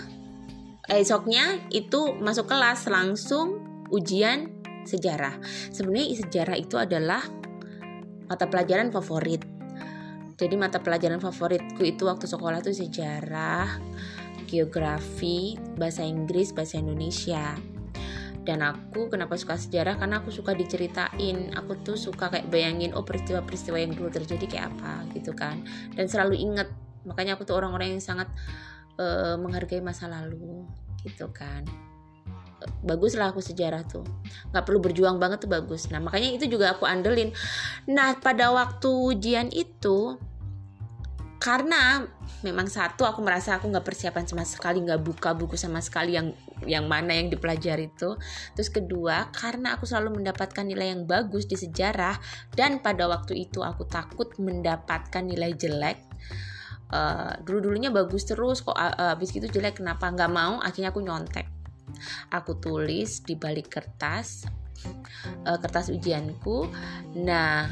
[0.90, 4.53] esoknya itu masuk kelas langsung ujian
[4.85, 5.38] sejarah.
[5.70, 7.22] Sebenarnya sejarah itu adalah
[8.30, 9.42] mata pelajaran favorit.
[10.38, 13.76] Jadi mata pelajaran favoritku itu waktu sekolah tuh sejarah
[14.48, 17.58] geografi bahasa Inggris bahasa Indonesia.
[18.40, 20.00] Dan aku kenapa suka sejarah?
[20.00, 21.52] Karena aku suka diceritain.
[21.58, 25.60] Aku tuh suka kayak bayangin oh peristiwa-peristiwa yang dulu terjadi kayak apa gitu kan.
[25.92, 26.70] Dan selalu inget
[27.04, 28.30] makanya aku tuh orang-orang yang sangat
[28.96, 30.64] uh, menghargai masa lalu
[31.00, 31.64] gitu kan
[32.80, 34.04] bagus lah aku sejarah tuh.
[34.54, 35.88] Nggak perlu berjuang banget tuh bagus.
[35.92, 37.35] Nah makanya itu juga aku andelin.
[37.90, 40.16] Nah pada waktu ujian itu
[41.40, 42.04] karena
[42.44, 46.37] memang satu aku merasa aku nggak persiapan sama sekali nggak buka buku sama sekali yang
[46.68, 48.16] yang mana yang dipelajari itu.
[48.52, 52.20] Terus kedua karena aku selalu mendapatkan nilai yang bagus di sejarah
[52.52, 56.04] dan pada waktu itu aku takut mendapatkan nilai jelek.
[56.90, 60.61] Uh, eh, dulu dulunya bagus terus kok uh, habis itu jelek kenapa nggak mau?
[60.61, 61.49] Akhirnya aku nyontek
[62.32, 64.46] aku tulis di balik kertas
[65.46, 66.68] uh, kertas ujianku.
[67.20, 67.68] Nah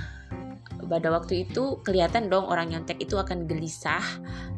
[0.79, 4.05] pada waktu itu kelihatan dong orang nyontek itu akan gelisah.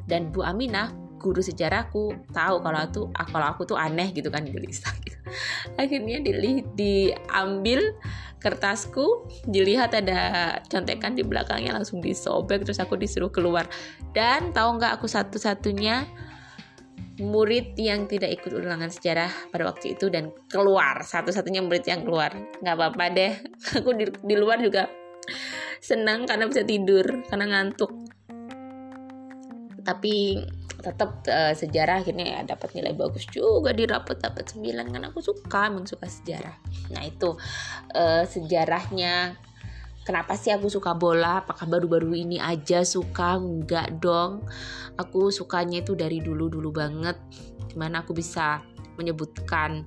[0.07, 4.91] Dan Bu Aminah guru sejarahku tahu kalau aku kalau aku tuh aneh gitu kan gelisah
[5.05, 5.21] gitu.
[5.81, 7.93] akhirnya di, diambil
[8.41, 13.69] kertasku dilihat ada contekan di belakangnya langsung disobek terus aku disuruh keluar.
[14.17, 16.09] Dan tahu nggak aku satu-satunya
[17.21, 22.33] murid yang tidak ikut ulangan sejarah pada waktu itu dan keluar satu-satunya murid yang keluar.
[22.65, 23.33] Nggak apa-apa deh.
[23.81, 24.89] Aku di, di luar juga
[25.81, 27.93] senang karena bisa tidur karena ngantuk.
[29.81, 30.45] Tapi
[30.81, 35.21] tetap uh, sejarah akhirnya ya dapat nilai bagus juga di rapot dapat 9 karena aku
[35.21, 36.57] suka emang suka sejarah.
[36.97, 37.37] Nah itu
[37.93, 39.37] uh, sejarahnya
[40.05, 41.45] kenapa sih aku suka bola?
[41.45, 43.37] Apakah baru-baru ini aja suka?
[43.37, 44.45] Enggak dong.
[44.97, 47.17] Aku sukanya itu dari dulu-dulu banget.
[47.71, 48.65] Di mana aku bisa
[48.99, 49.87] menyebutkan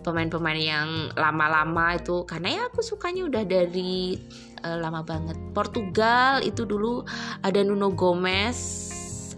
[0.00, 4.16] pemain-pemain yang lama-lama itu karena ya aku sukanya udah dari
[4.64, 5.36] uh, lama banget.
[5.52, 7.04] Portugal itu dulu
[7.44, 8.56] ada Nuno Gomez,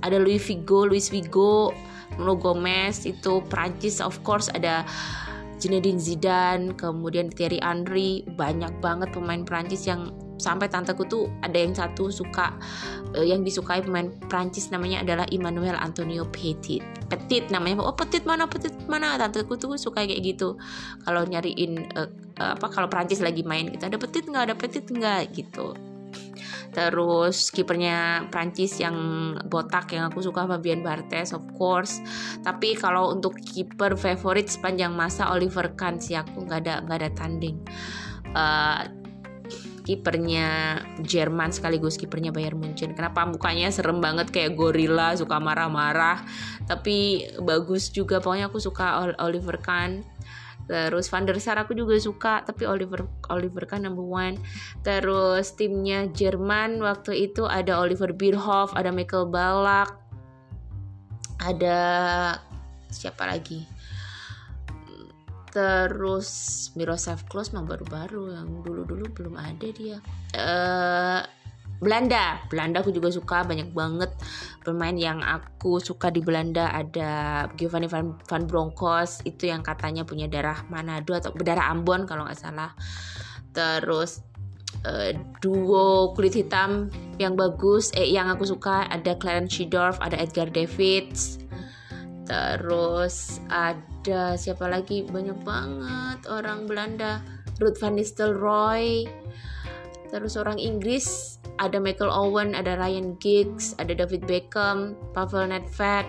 [0.03, 1.75] ada Luis Figo, Luis Figo,
[2.19, 4.87] Nuno Gomez itu Prancis of course ada
[5.63, 10.11] Zinedine Zidane, kemudian Thierry Henry, banyak banget pemain Prancis yang
[10.43, 12.59] sampai tanteku tuh ada yang satu suka
[13.15, 16.83] uh, yang disukai pemain Prancis namanya adalah Emmanuel Antonio Petit.
[17.07, 17.79] Petit namanya.
[17.79, 18.51] Oh, Petit mana?
[18.51, 19.15] Petit mana?
[19.15, 20.59] Tanteku tuh suka kayak gitu.
[21.07, 22.11] Kalau nyariin uh,
[22.43, 24.51] apa kalau Prancis lagi main gitu, ada Petit nggak?
[24.51, 25.92] Ada Petit nggak gitu.
[26.73, 28.97] Terus kipernya Prancis yang
[29.45, 32.01] botak yang aku suka Fabien Barthez of course.
[32.41, 37.11] Tapi kalau untuk kiper favorit sepanjang masa Oliver Kahn sih aku nggak ada nggak ada
[37.13, 37.61] tanding.
[38.33, 38.89] Uh,
[39.83, 42.95] kipernya Jerman sekaligus kipernya Bayern Munchen.
[42.95, 46.23] Kenapa mukanya serem banget kayak gorila, suka marah-marah,
[46.71, 48.23] tapi bagus juga.
[48.23, 50.07] Pokoknya aku suka Oliver Kahn.
[50.71, 54.39] Terus Van der Sar aku juga suka, tapi Oliver Oliver Kahn number one.
[54.87, 59.99] Terus timnya Jerman waktu itu ada Oliver Bierhoff, ada Michael Ballack,
[61.43, 61.79] ada
[62.89, 63.73] siapa lagi?
[65.53, 66.29] terus
[66.75, 70.01] Miroslav Klose mah baru-baru yang dulu-dulu belum ada dia
[70.33, 71.21] uh,
[71.77, 74.09] Belanda Belanda aku juga suka banyak banget
[74.63, 80.31] pemain yang aku suka di Belanda ada Giovanni van, van Bronckhorst itu yang katanya punya
[80.31, 82.73] darah Manado atau berdarah Ambon kalau nggak salah.
[83.53, 84.23] Terus
[84.87, 90.49] uh, duo kulit hitam yang bagus eh yang aku suka ada Clarence Seedorf ada Edgar
[90.49, 91.43] Davids.
[92.23, 95.05] Terus ada siapa lagi?
[95.05, 97.21] Banyak banget orang Belanda.
[97.61, 99.07] Ruth van Nistelrooy
[100.13, 106.07] terus orang Inggris ada Michael Owen ada Ryan Giggs ada David Beckham Pavel Nedved.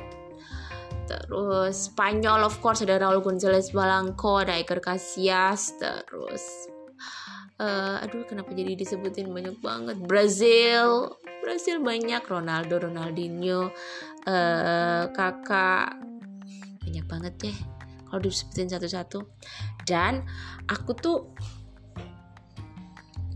[1.03, 6.71] Terus Spanyol of course ada Raul Gonzalez Blanco ada Iker Casillas terus
[7.59, 9.31] uh, aduh kenapa jadi disebutin?
[9.31, 9.99] Banyak banget.
[10.03, 12.23] Brazil Brazil banyak.
[12.23, 13.67] Ronaldo Ronaldinho
[14.27, 15.99] uh, kakak
[16.83, 17.57] banyak banget deh
[18.07, 19.27] kalau disebutin satu-satu.
[19.83, 20.23] Dan
[20.71, 21.17] aku tuh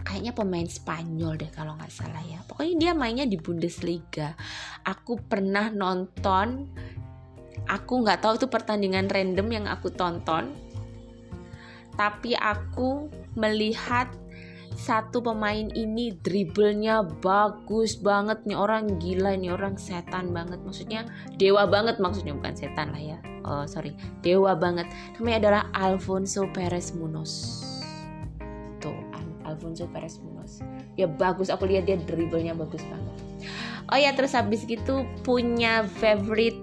[0.08, 2.40] kayaknya pemain Spanyol deh kalau nggak salah ya.
[2.48, 4.40] Pokoknya dia mainnya di Bundesliga.
[4.88, 6.72] Aku pernah nonton
[7.68, 10.56] aku nggak tahu itu pertandingan random yang aku tonton
[12.00, 14.08] tapi aku melihat
[14.78, 18.46] satu pemain ini dribblenya bagus banget.
[18.46, 20.62] Nih orang gila nih orang setan banget.
[20.62, 21.10] Maksudnya
[21.42, 23.18] dewa banget maksudnya bukan setan lah ya.
[23.42, 23.98] Oh sorry.
[24.22, 24.86] Dewa banget.
[25.18, 27.66] Namanya adalah Alfonso Perez Munoz
[29.48, 30.60] Alfonso Perez Munoz.
[31.00, 31.48] Ya bagus.
[31.48, 33.16] Aku lihat dia dribblenya bagus banget.
[33.88, 36.60] Oh ya terus habis gitu punya favorite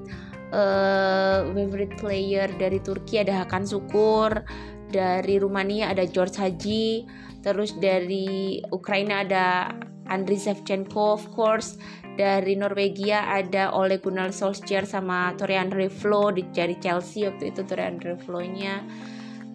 [0.52, 4.44] uh, favorite player dari Turki ada Hakan Sukur
[4.92, 7.08] dari Rumania ada George Haji
[7.40, 9.72] terus dari Ukraina ada
[10.04, 11.80] Andriy Shevchenko of course.
[12.14, 18.86] Dari Norwegia ada Ole Gunnar Solskjaer sama Torian Reflo dari Chelsea waktu itu Torian Reflo-nya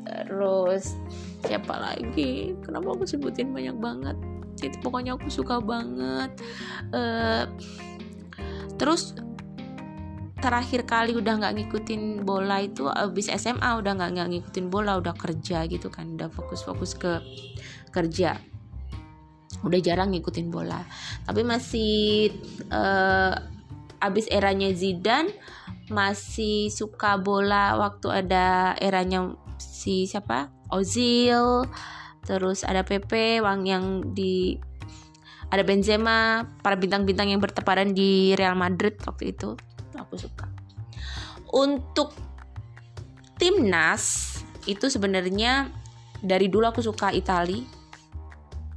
[0.04, 1.00] terus
[1.44, 2.56] siapa lagi?
[2.64, 4.18] Kenapa aku sebutin banyak banget?
[4.60, 6.32] Itu pokoknya aku suka banget.
[6.92, 7.48] Uh,
[8.76, 9.16] terus
[10.40, 15.16] terakhir kali udah nggak ngikutin bola itu abis SMA udah nggak nggak ngikutin bola udah
[15.16, 16.20] kerja gitu kan.
[16.20, 17.24] Udah fokus-fokus ke
[17.92, 18.40] kerja.
[19.64, 20.84] Udah jarang ngikutin bola.
[21.28, 22.32] Tapi masih
[22.72, 23.36] uh,
[24.00, 25.32] abis eranya Zidane
[25.90, 31.66] masih suka bola waktu ada eranya si siapa Ozil
[32.26, 34.58] terus ada PP Wang yang di
[35.50, 39.58] ada Benzema para bintang-bintang yang berteparan di Real Madrid waktu itu
[39.98, 40.46] aku suka.
[41.50, 42.14] Untuk
[43.42, 44.38] timnas
[44.70, 45.74] itu sebenarnya
[46.22, 47.79] dari dulu aku suka Itali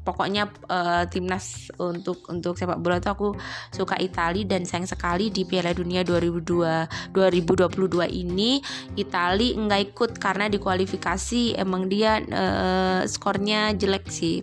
[0.02, 3.28] pokoknya uh, timnas untuk untuk sepak bola itu aku
[3.70, 8.58] suka Itali dan sayang sekali di Piala Dunia 2002 2022 ini
[8.98, 14.42] Itali nggak ikut karena di kualifikasi emang dia uh, skornya jelek sih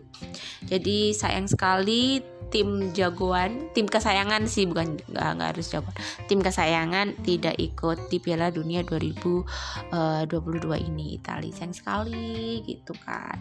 [0.68, 2.20] jadi sayang sekali
[2.50, 5.96] tim jagoan, tim kesayangan sih bukan nggak nggak harus jagoan.
[6.26, 9.46] Tim kesayangan tidak ikut di Piala Dunia 2022
[9.94, 13.38] eh, ini Italia sayang sekali gitu kan.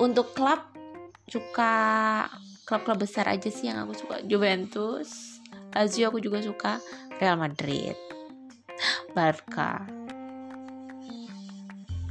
[0.00, 0.71] Untuk klub
[1.30, 1.72] suka
[2.66, 4.16] klub-klub besar aja sih yang aku suka.
[4.24, 5.38] Juventus,
[5.74, 6.78] Lazio aku juga suka,
[7.18, 7.96] Real Madrid,
[9.12, 9.82] Barca.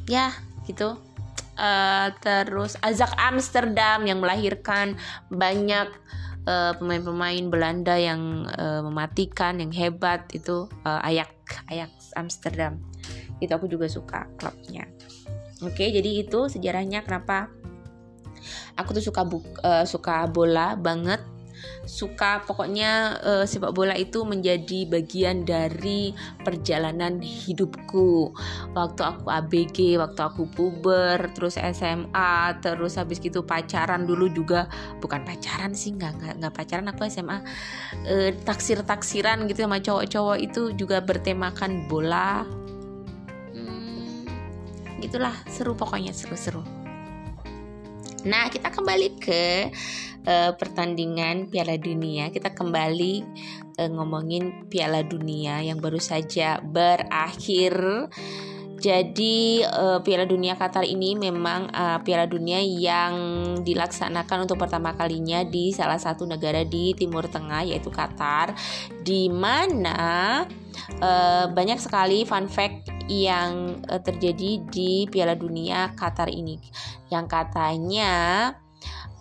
[0.10, 0.34] Ya,
[0.68, 0.98] gitu.
[1.62, 4.98] Uh, terus Azak Amsterdam yang melahirkan
[5.30, 5.94] banyak
[6.42, 11.30] eh, pemain-pemain Belanda yang uh, mematikan yang hebat itu uh, Ajax
[11.70, 12.82] Ajax Amsterdam.
[13.38, 14.90] Itu aku juga suka klubnya.
[15.62, 17.54] Oke okay, jadi itu sejarahnya kenapa
[18.76, 19.22] aku tuh suka
[19.64, 21.22] uh, suka bola banget.
[21.86, 26.10] Suka pokoknya uh, sepak bola itu menjadi bagian dari
[26.42, 28.34] perjalanan hidupku.
[28.74, 34.10] Waktu aku ABG waktu aku puber terus SMA terus habis gitu pacaran.
[34.10, 34.66] Dulu juga
[34.98, 37.42] bukan pacaran sih nggak nggak, nggak pacaran aku SMA uh,
[38.10, 42.42] eh, taksir taksiran gitu sama cowok-cowok itu juga bertemakan bola.
[43.54, 44.26] Hmm,
[44.98, 46.81] gitulah seru pokoknya seru-seru
[48.22, 49.74] Nah, kita kembali ke
[50.30, 52.30] uh, pertandingan Piala Dunia.
[52.30, 53.14] Kita kembali
[53.82, 57.74] uh, ngomongin Piala Dunia yang baru saja berakhir.
[58.82, 63.14] Jadi uh, Piala Dunia Qatar ini memang uh, Piala Dunia yang
[63.62, 68.54] dilaksanakan untuk pertama kalinya di salah satu negara di Timur Tengah yaitu Qatar,
[69.02, 70.46] di mana
[71.02, 76.60] uh, banyak sekali fun fact yang uh, terjadi di Piala Dunia Qatar ini,
[77.10, 78.52] yang katanya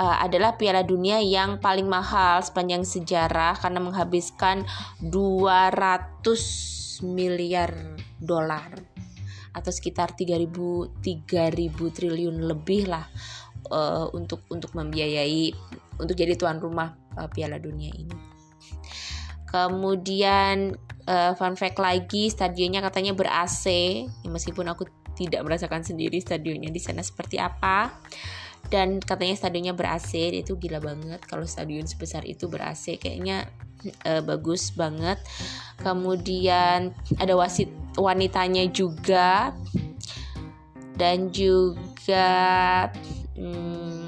[0.01, 4.65] uh, adalah Piala Dunia yang paling mahal sepanjang sejarah karena menghabiskan
[5.05, 7.73] 200 miliar
[8.21, 8.73] dolar
[9.51, 13.05] atau sekitar 3000 3000 triliun lebih lah
[13.69, 15.53] uh, untuk untuk membiayai
[16.01, 18.17] untuk jadi tuan rumah uh, Piala Dunia ini.
[19.51, 23.65] Kemudian uh, fun fact lagi stadionnya katanya ber AC
[24.25, 27.93] ya, meskipun aku tidak merasakan sendiri stadionnya di sana seperti apa.
[28.71, 31.21] Dan katanya stadionnya ber AC itu gila banget.
[31.27, 33.49] Kalau stadion sebesar itu ber AC kayaknya
[34.07, 35.21] uh, bagus banget.
[35.81, 37.69] Kemudian ada wasit
[38.01, 39.53] wanitanya juga.
[40.97, 42.89] Dan juga
[43.37, 44.00] hmm,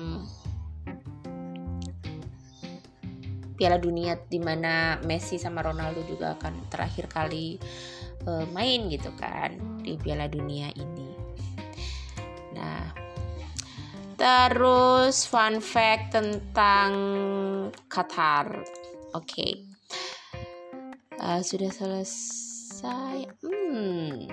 [3.62, 7.62] Piala Dunia di mana Messi sama Ronaldo juga akan terakhir kali
[8.26, 9.54] uh, main gitu kan
[9.86, 11.14] di Piala Dunia ini.
[12.58, 13.02] Nah,
[14.22, 16.92] Terus fun fact tentang
[17.90, 18.54] Qatar.
[19.18, 19.26] Oke.
[19.26, 19.52] Okay.
[21.18, 23.26] Uh, sudah selesai.
[23.42, 24.30] Hmm.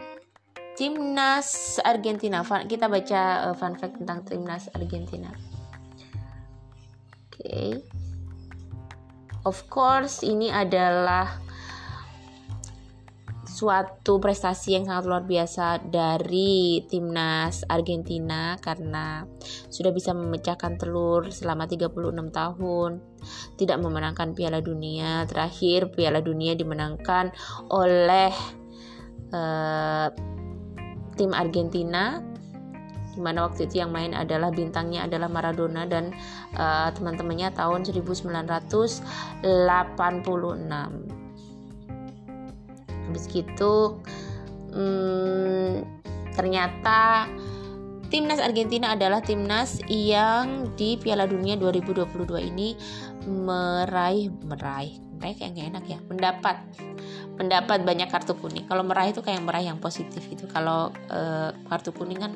[0.77, 2.45] Timnas Argentina.
[2.45, 5.33] Kita baca uh, fun fact tentang timnas Argentina.
[7.33, 7.41] Oke.
[7.41, 7.98] Okay.
[9.47, 11.49] Of course, ini adalah
[13.59, 19.27] suatu prestasi yang sangat luar biasa dari timnas Argentina karena
[19.67, 21.91] sudah bisa memecahkan telur selama 36
[22.31, 22.91] tahun
[23.59, 27.35] tidak memenangkan Piala Dunia terakhir Piala Dunia dimenangkan
[27.67, 28.31] oleh
[29.35, 30.07] uh,
[31.19, 32.23] tim Argentina
[33.19, 36.15] di mana waktu itu yang main adalah bintangnya adalah Maradona dan
[36.55, 39.43] uh, teman-temannya tahun 1986
[42.87, 43.99] habis gitu
[44.71, 45.83] hmm,
[46.31, 47.27] ternyata
[48.07, 52.23] timnas Argentina adalah timnas yang di Piala Dunia 2022
[52.55, 52.79] ini
[53.27, 56.55] meraih meraih meraih kayak gak enak ya mendapat
[57.39, 58.67] mendapat banyak kartu kuning.
[58.67, 62.35] Kalau meraih itu kayak meraih yang positif itu kalau uh, kartu kuning kan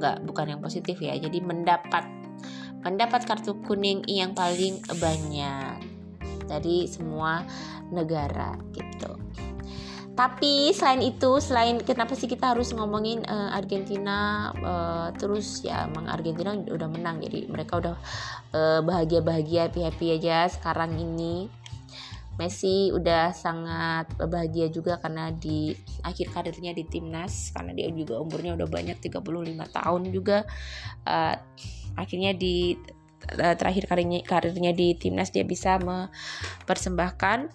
[0.00, 1.12] nggak bukan yang positif ya.
[1.20, 2.08] Jadi mendapat
[2.80, 5.84] mendapat kartu kuning yang paling banyak
[6.48, 7.44] dari semua
[7.92, 9.20] negara gitu.
[10.16, 16.10] Tapi selain itu selain kenapa sih kita harus ngomongin uh, Argentina uh, terus ya emang
[16.10, 17.24] Argentina udah menang.
[17.24, 17.96] Jadi mereka udah
[18.52, 21.59] uh, bahagia bahagia happy happy aja sekarang ini
[22.40, 28.56] Messi udah sangat bahagia juga karena di akhir karirnya di timnas karena dia juga umurnya
[28.56, 30.48] udah banyak 35 tahun juga.
[31.04, 31.36] Uh,
[32.00, 32.80] akhirnya di
[33.36, 37.52] terakhir karirnya, karirnya di timnas dia bisa mempersembahkan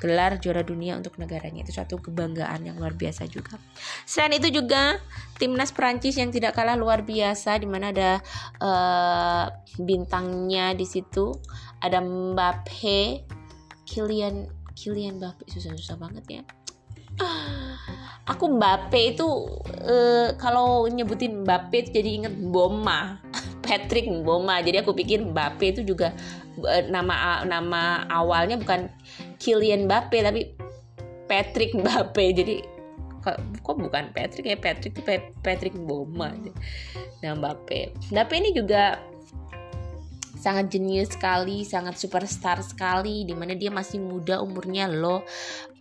[0.00, 1.62] gelar juara dunia untuk negaranya.
[1.62, 3.60] Itu suatu kebanggaan yang luar biasa juga.
[4.08, 4.96] Selain itu juga
[5.36, 8.24] timnas Prancis yang tidak kalah luar biasa di mana ada
[8.64, 9.46] uh,
[9.76, 11.36] bintangnya di situ.
[11.84, 13.28] Ada Mbappe,
[13.90, 14.46] Kylian
[14.78, 15.50] Kylian Mbappe.
[15.50, 16.42] Susah-susah banget ya.
[18.30, 19.26] Aku Mbappe itu
[19.82, 23.18] uh, kalau nyebutin Mbappe itu jadi inget Boma,
[23.66, 24.62] Patrick Boma.
[24.62, 26.14] Jadi aku pikir Mbappe itu juga
[26.62, 28.86] uh, nama nama awalnya bukan
[29.42, 30.54] Kylian Mbappe tapi
[31.26, 32.24] Patrick Mbappe.
[32.30, 32.62] Jadi
[33.26, 33.36] kok,
[33.66, 34.56] kok bukan Patrick ya?
[34.56, 35.02] Patrick itu
[35.42, 36.30] Patrick Boma
[37.20, 37.92] nah Mbappe.
[38.14, 38.96] Mbappe ini juga
[40.40, 45.20] sangat jenius sekali, sangat superstar sekali di mana dia masih muda umurnya loh.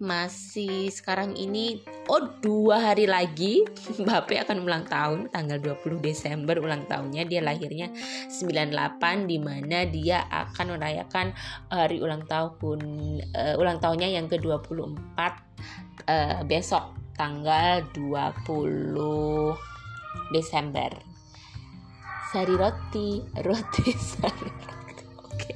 [0.03, 1.79] Masih sekarang ini
[2.11, 3.63] oh dua hari lagi
[4.03, 7.91] Mbappe akan ulang tahun tanggal 20 Desember ulang tahunnya dia lahirnya
[8.31, 11.35] 98 di mana dia akan merayakan
[11.67, 12.79] hari ulang tahun
[13.35, 15.19] uh, ulang tahunnya yang ke-24
[16.07, 18.95] uh, besok tanggal 20
[20.31, 21.18] Desember
[22.31, 23.21] sari roti.
[23.41, 25.03] Roti sari roti.
[25.25, 25.51] Oke.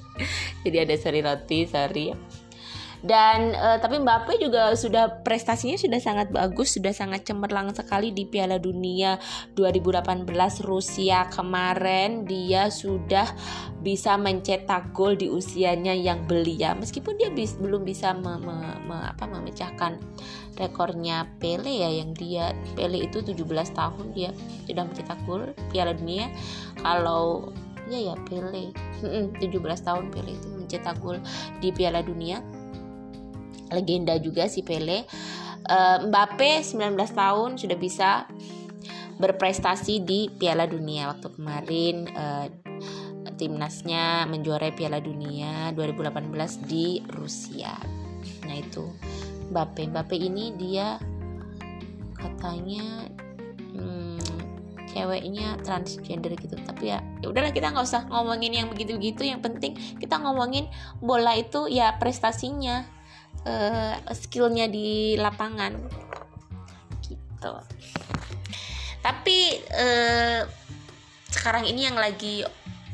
[0.66, 2.06] Jadi ada sari roti sari
[3.04, 8.24] dan uh, tapi Mbappe juga sudah prestasinya sudah sangat bagus sudah sangat cemerlang sekali di
[8.24, 9.20] Piala Dunia
[9.60, 10.24] 2018
[10.64, 12.24] Rusia kemarin.
[12.24, 13.28] Dia sudah
[13.84, 16.80] bisa mencetak gol di usianya yang belia.
[16.80, 18.56] Meskipun dia bis, belum bisa me, me,
[18.88, 20.00] me, apa, memecahkan
[20.56, 23.36] rekornya Pele ya yang dia Pele itu 17
[23.76, 24.32] tahun dia
[24.64, 26.32] sudah mencetak gol Piala Dunia.
[26.80, 27.52] Kalau
[27.92, 28.72] ya ya Pele.
[29.04, 31.20] 17 tahun Pele itu mencetak gol
[31.60, 32.63] di Piala Dunia
[33.74, 35.04] legenda juga si Pele.
[35.64, 38.30] Uh, Mbappe 19 tahun sudah bisa
[39.18, 41.96] berprestasi di Piala Dunia waktu kemarin.
[42.14, 42.48] Uh,
[43.34, 47.74] timnasnya menjuarai Piala Dunia 2018 di Rusia.
[48.46, 48.94] Nah itu
[49.52, 49.90] Mbappe.
[49.90, 51.02] Mbappe ini dia
[52.16, 53.10] katanya
[53.76, 54.22] hmm,
[54.94, 56.56] ceweknya transgender gitu.
[56.56, 59.28] Tapi ya, ya udahlah kita nggak usah ngomongin yang begitu-begitu.
[59.28, 60.70] Yang penting kita ngomongin
[61.04, 62.88] bola itu ya prestasinya
[63.46, 65.74] uh, skillnya di lapangan.
[67.04, 67.54] Gitu.
[69.04, 69.40] Tapi
[69.72, 70.42] uh,
[71.34, 72.46] sekarang ini yang lagi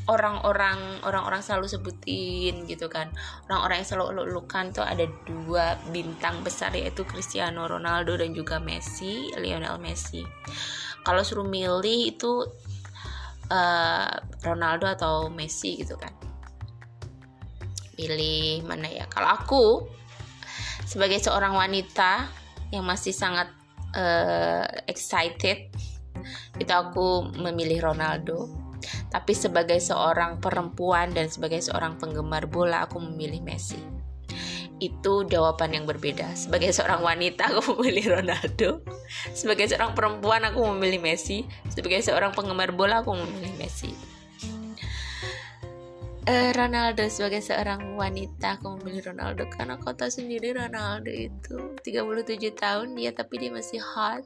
[0.10, 3.14] orang-orang orang-orang selalu sebutin gitu kan.
[3.46, 9.30] Orang-orang yang selalu lulukan tuh ada dua bintang besar yaitu Cristiano Ronaldo dan juga Messi
[9.38, 10.26] Lionel Messi.
[11.06, 12.42] Kalau suruh milih itu
[13.54, 16.12] uh, Ronaldo atau Messi gitu kan.
[17.94, 19.06] Pilih mana ya?
[19.12, 19.64] Kalau aku
[20.90, 22.26] sebagai seorang wanita
[22.74, 23.54] yang masih sangat
[23.94, 25.70] uh, excited
[26.58, 28.50] itu aku memilih Ronaldo
[29.14, 33.78] tapi sebagai seorang perempuan dan sebagai seorang penggemar bola aku memilih Messi.
[34.80, 36.32] Itu jawaban yang berbeda.
[36.38, 38.86] Sebagai seorang wanita aku memilih Ronaldo.
[39.34, 41.44] Sebagai seorang perempuan aku memilih Messi.
[41.68, 43.92] Sebagai seorang penggemar bola aku memilih Messi.
[46.30, 51.74] Uh, Ronaldo sebagai seorang wanita aku memilih Ronaldo karena tahu sendiri Ronaldo itu.
[51.82, 54.22] 37 tahun dia tapi dia masih hot.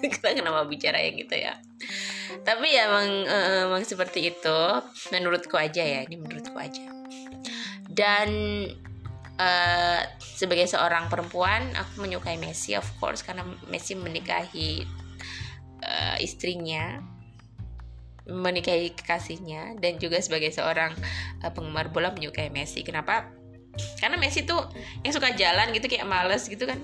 [0.00, 1.60] Kita kenapa bicara yang gitu ya?
[2.48, 4.60] Tapi ya emang, uh, emang seperti itu.
[5.12, 6.88] Menurutku aja ya ini menurutku aja.
[7.84, 8.28] Dan
[9.36, 14.80] uh, sebagai seorang perempuan aku menyukai Messi of course karena Messi menikahi
[15.84, 17.04] uh, istrinya
[18.24, 20.96] menikahi kekasihnya dan juga sebagai seorang
[21.44, 22.80] uh, penggemar bola menyukai Messi.
[22.80, 23.28] Kenapa?
[24.00, 24.64] Karena Messi tuh
[25.04, 26.80] yang suka jalan gitu kayak males gitu kan.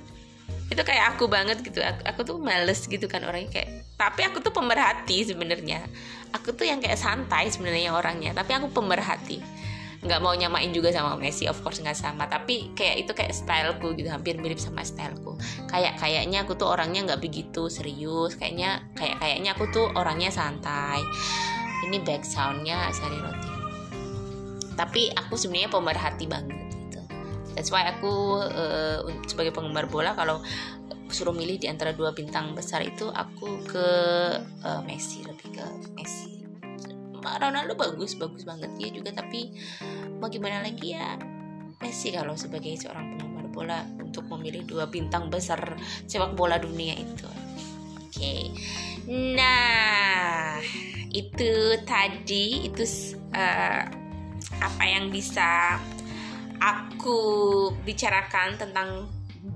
[0.68, 1.80] Itu kayak aku banget gitu.
[1.80, 5.80] Aku, aku tuh males gitu kan orangnya kayak tapi aku tuh pemerhati sebenarnya.
[6.36, 9.40] Aku tuh yang kayak santai sebenarnya orangnya tapi aku pemerhati
[10.00, 12.24] nggak mau nyamain juga sama Messi of course nggak sama.
[12.24, 15.36] Tapi kayak itu kayak styleku gitu hampir mirip sama styleku.
[15.68, 18.36] Kayak kayaknya aku tuh orangnya nggak begitu serius.
[18.40, 21.04] Kayaknya kayak kayaknya aku tuh orangnya santai.
[21.84, 23.52] Ini back soundnya sari roti.
[24.72, 27.00] Tapi aku sebenarnya pemerhati banget gitu.
[27.52, 30.40] That's why aku uh, sebagai penggemar bola kalau
[31.10, 33.88] suruh milih di antara dua bintang besar itu aku ke
[34.64, 35.64] uh, Messi lebih ke
[35.98, 36.39] Messi
[37.22, 39.52] Ronaldo bagus bagus banget dia juga tapi
[40.20, 41.16] mau gimana lagi ya
[41.80, 47.24] Messi kalau sebagai seorang penggemar bola untuk memilih dua bintang besar sepak bola dunia itu
[47.26, 48.52] oke okay.
[49.08, 50.60] nah
[51.10, 52.84] itu tadi itu
[53.32, 53.82] uh,
[54.60, 55.80] apa yang bisa
[56.60, 57.18] aku
[57.82, 59.08] bicarakan tentang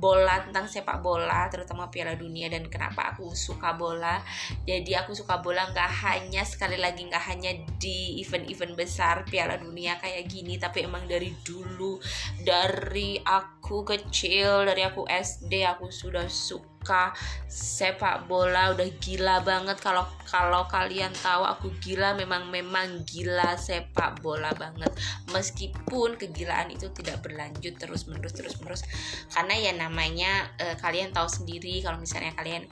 [0.05, 4.21] bola tentang sepak bola terutama Piala Dunia dan kenapa aku suka bola.
[4.69, 9.97] Jadi aku suka bola nggak hanya sekali lagi nggak hanya di event-event besar Piala Dunia
[9.97, 11.97] kayak gini tapi emang dari dulu
[12.45, 17.17] dari aku kecil dari aku SD aku sudah suka suka
[17.49, 19.81] sepak bola udah gila banget.
[19.81, 24.93] Kalau kalau kalian tahu aku gila memang memang gila sepak bola banget.
[25.33, 28.85] Meskipun kegilaan itu tidak berlanjut terus menerus terus menerus.
[29.33, 32.69] Karena ya namanya uh, kalian tahu sendiri kalau misalnya kalian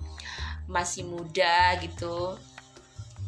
[0.68, 2.36] masih muda gitu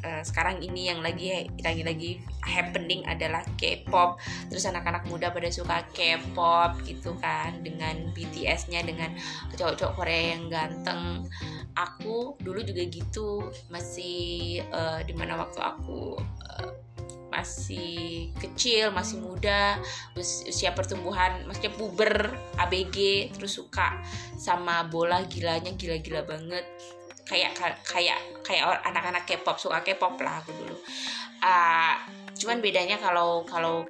[0.04, 2.10] uh, sekarang ini yang lagi lagi lagi
[2.44, 4.20] happening adalah K-pop.
[4.52, 9.16] Terus anak-anak muda pada suka K-pop gitu kan dengan BTS-nya dengan
[9.56, 11.24] cowok-cowok Korea yang ganteng.
[11.74, 16.70] Aku dulu juga gitu masih uh, di mana waktu aku uh,
[17.34, 19.82] masih kecil masih muda
[20.14, 22.30] usia pertumbuhan maksudnya puber
[22.62, 23.98] ABG terus suka
[24.38, 26.62] sama bola gilanya gila-gila banget
[27.24, 30.76] kayak kayak kayak anak-anak K-pop suka K-pop lah aku dulu.
[31.40, 31.96] Uh,
[32.36, 33.84] cuman bedanya kalau kalau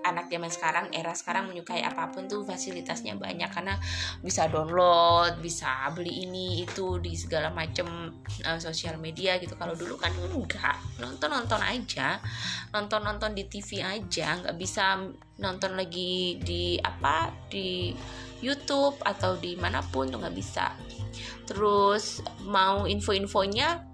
[0.00, 3.50] anak zaman sekarang era sekarang menyukai apa pun tuh fasilitasnya banyak.
[3.52, 3.76] Karena
[4.24, 8.10] bisa download bisa beli ini itu di segala macam
[8.44, 9.54] uh, sosial media gitu.
[9.54, 10.76] Kalau dulu kan enggak.
[10.98, 12.18] Nonton nonton aja.
[12.74, 14.40] Nonton nonton di TV aja.
[14.40, 14.98] Nggak bisa
[15.40, 17.92] nonton lagi di apa di
[18.40, 20.72] YouTube atau di mana pun tuh nggak bisa
[21.50, 23.90] terus mau info-infonya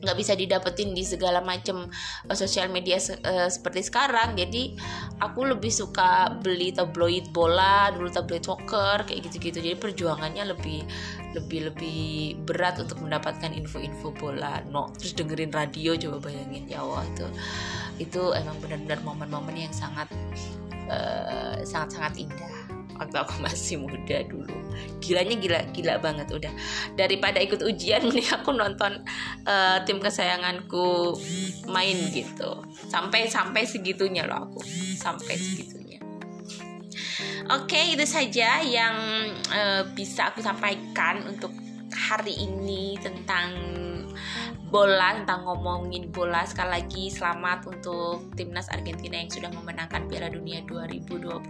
[0.00, 1.84] nggak bisa didapetin di segala macam
[2.28, 4.32] uh, sosial media uh, seperti sekarang.
[4.32, 4.76] Jadi
[5.20, 9.60] aku lebih suka beli tabloid bola dulu tabloid soccer kayak gitu-gitu.
[9.60, 10.80] Jadi perjuangannya lebih
[11.36, 12.00] lebih lebih
[12.48, 14.64] berat untuk mendapatkan info-info bola.
[14.72, 16.64] No terus dengerin radio coba bayangin.
[16.64, 17.26] Ya Allah itu
[18.00, 20.08] itu emang benar-benar momen-momen yang sangat
[20.88, 22.59] uh, sangat-sangat indah
[23.00, 24.52] waktu aku masih muda dulu.
[25.00, 26.52] Gilanya gila gila banget udah.
[26.94, 29.00] Daripada ikut ujian nih aku nonton
[29.48, 31.16] uh, tim kesayanganku
[31.72, 32.60] main gitu.
[32.92, 34.60] Sampai sampai segitunya loh aku.
[35.00, 35.98] Sampai segitunya.
[37.50, 38.94] Oke okay, itu saja yang
[39.50, 41.50] uh, bisa aku sampaikan untuk
[41.90, 43.50] hari ini tentang
[44.70, 46.46] bola tentang ngomongin bola.
[46.46, 51.42] Sekali lagi selamat untuk timnas Argentina yang sudah memenangkan Piala Dunia 2022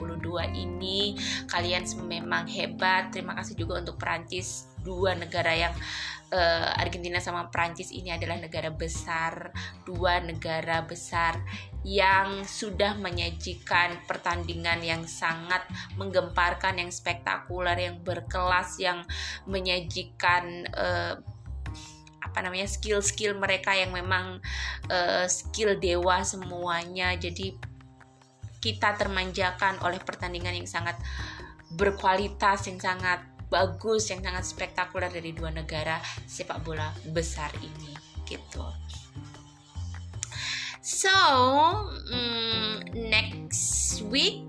[0.56, 1.14] ini.
[1.44, 3.12] Kalian memang hebat.
[3.12, 4.72] Terima kasih juga untuk Perancis.
[4.80, 5.76] Dua negara yang
[6.32, 9.52] uh, Argentina sama Perancis ini adalah negara besar.
[9.84, 11.36] Dua negara besar
[11.84, 15.60] yang sudah menyajikan pertandingan yang sangat
[16.00, 19.04] menggemparkan yang spektakuler yang berkelas yang
[19.44, 21.20] menyajikan uh,
[22.20, 24.38] apa namanya skill-skill mereka yang memang
[24.92, 27.16] uh, skill dewa semuanya.
[27.16, 27.56] Jadi
[28.60, 31.00] kita termanjakan oleh pertandingan yang sangat
[31.72, 35.98] berkualitas yang sangat bagus yang sangat spektakuler dari dua negara
[36.28, 37.92] sepak bola besar ini
[38.28, 38.62] gitu.
[40.80, 41.10] So
[42.14, 44.46] um, next week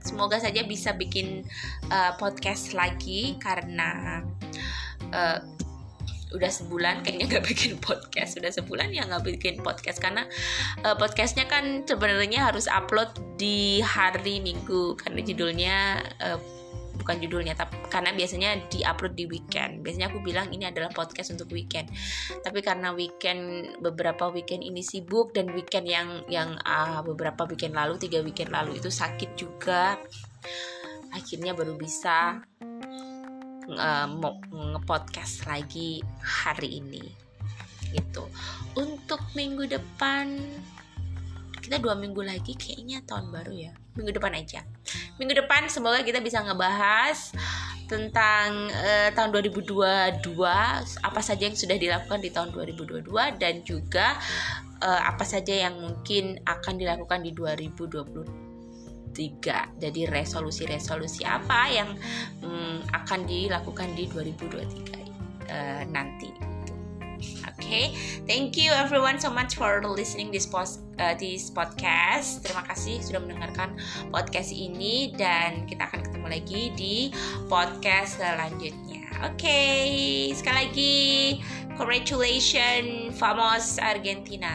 [0.00, 1.44] semoga saja bisa bikin
[1.92, 4.20] uh, podcast lagi karena
[5.12, 5.38] uh,
[6.34, 8.36] udah sebulan kayaknya gak bikin podcast.
[8.36, 10.26] Udah sebulan ya nggak bikin podcast karena
[10.82, 14.98] uh, podcastnya kan sebenarnya harus upload di hari minggu.
[14.98, 15.76] Karena judulnya
[16.20, 16.38] uh,
[16.94, 19.86] bukan judulnya tapi karena biasanya diupload di weekend.
[19.86, 21.86] Biasanya aku bilang ini adalah podcast untuk weekend.
[22.42, 27.96] Tapi karena weekend beberapa weekend ini sibuk dan weekend yang yang uh, beberapa weekend lalu
[27.96, 29.96] tiga weekend lalu itu sakit juga
[31.14, 32.42] akhirnya baru bisa
[33.72, 34.06] uh,
[34.50, 37.04] ngepodcast lagi hari ini.
[37.94, 38.24] Gitu.
[38.76, 40.38] Untuk minggu depan
[41.64, 43.72] kita dua minggu lagi kayaknya tahun baru ya.
[43.96, 44.60] Minggu depan aja.
[45.16, 47.32] Minggu depan semoga kita bisa ngebahas
[47.84, 50.24] tentang uh, tahun 2022
[51.04, 54.16] apa saja yang sudah dilakukan di tahun 2022 dan juga
[54.80, 58.43] uh, apa saja yang mungkin akan dilakukan di 2023
[59.78, 61.94] jadi resolusi-resolusi apa yang
[62.42, 66.30] um, akan dilakukan di 2023 uh, nanti.
[67.54, 67.94] Okay
[68.28, 72.44] thank you everyone so much for listening this post uh, this podcast.
[72.44, 73.78] Terima kasih sudah mendengarkan
[74.12, 76.96] podcast ini dan kita akan ketemu lagi di
[77.48, 79.08] podcast selanjutnya.
[79.24, 79.88] Oke okay.
[80.36, 80.96] sekali lagi
[81.78, 84.52] congratulations famos Argentina.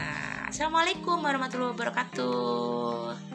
[0.50, 3.29] Assalamualaikum warahmatullahi wabarakatuh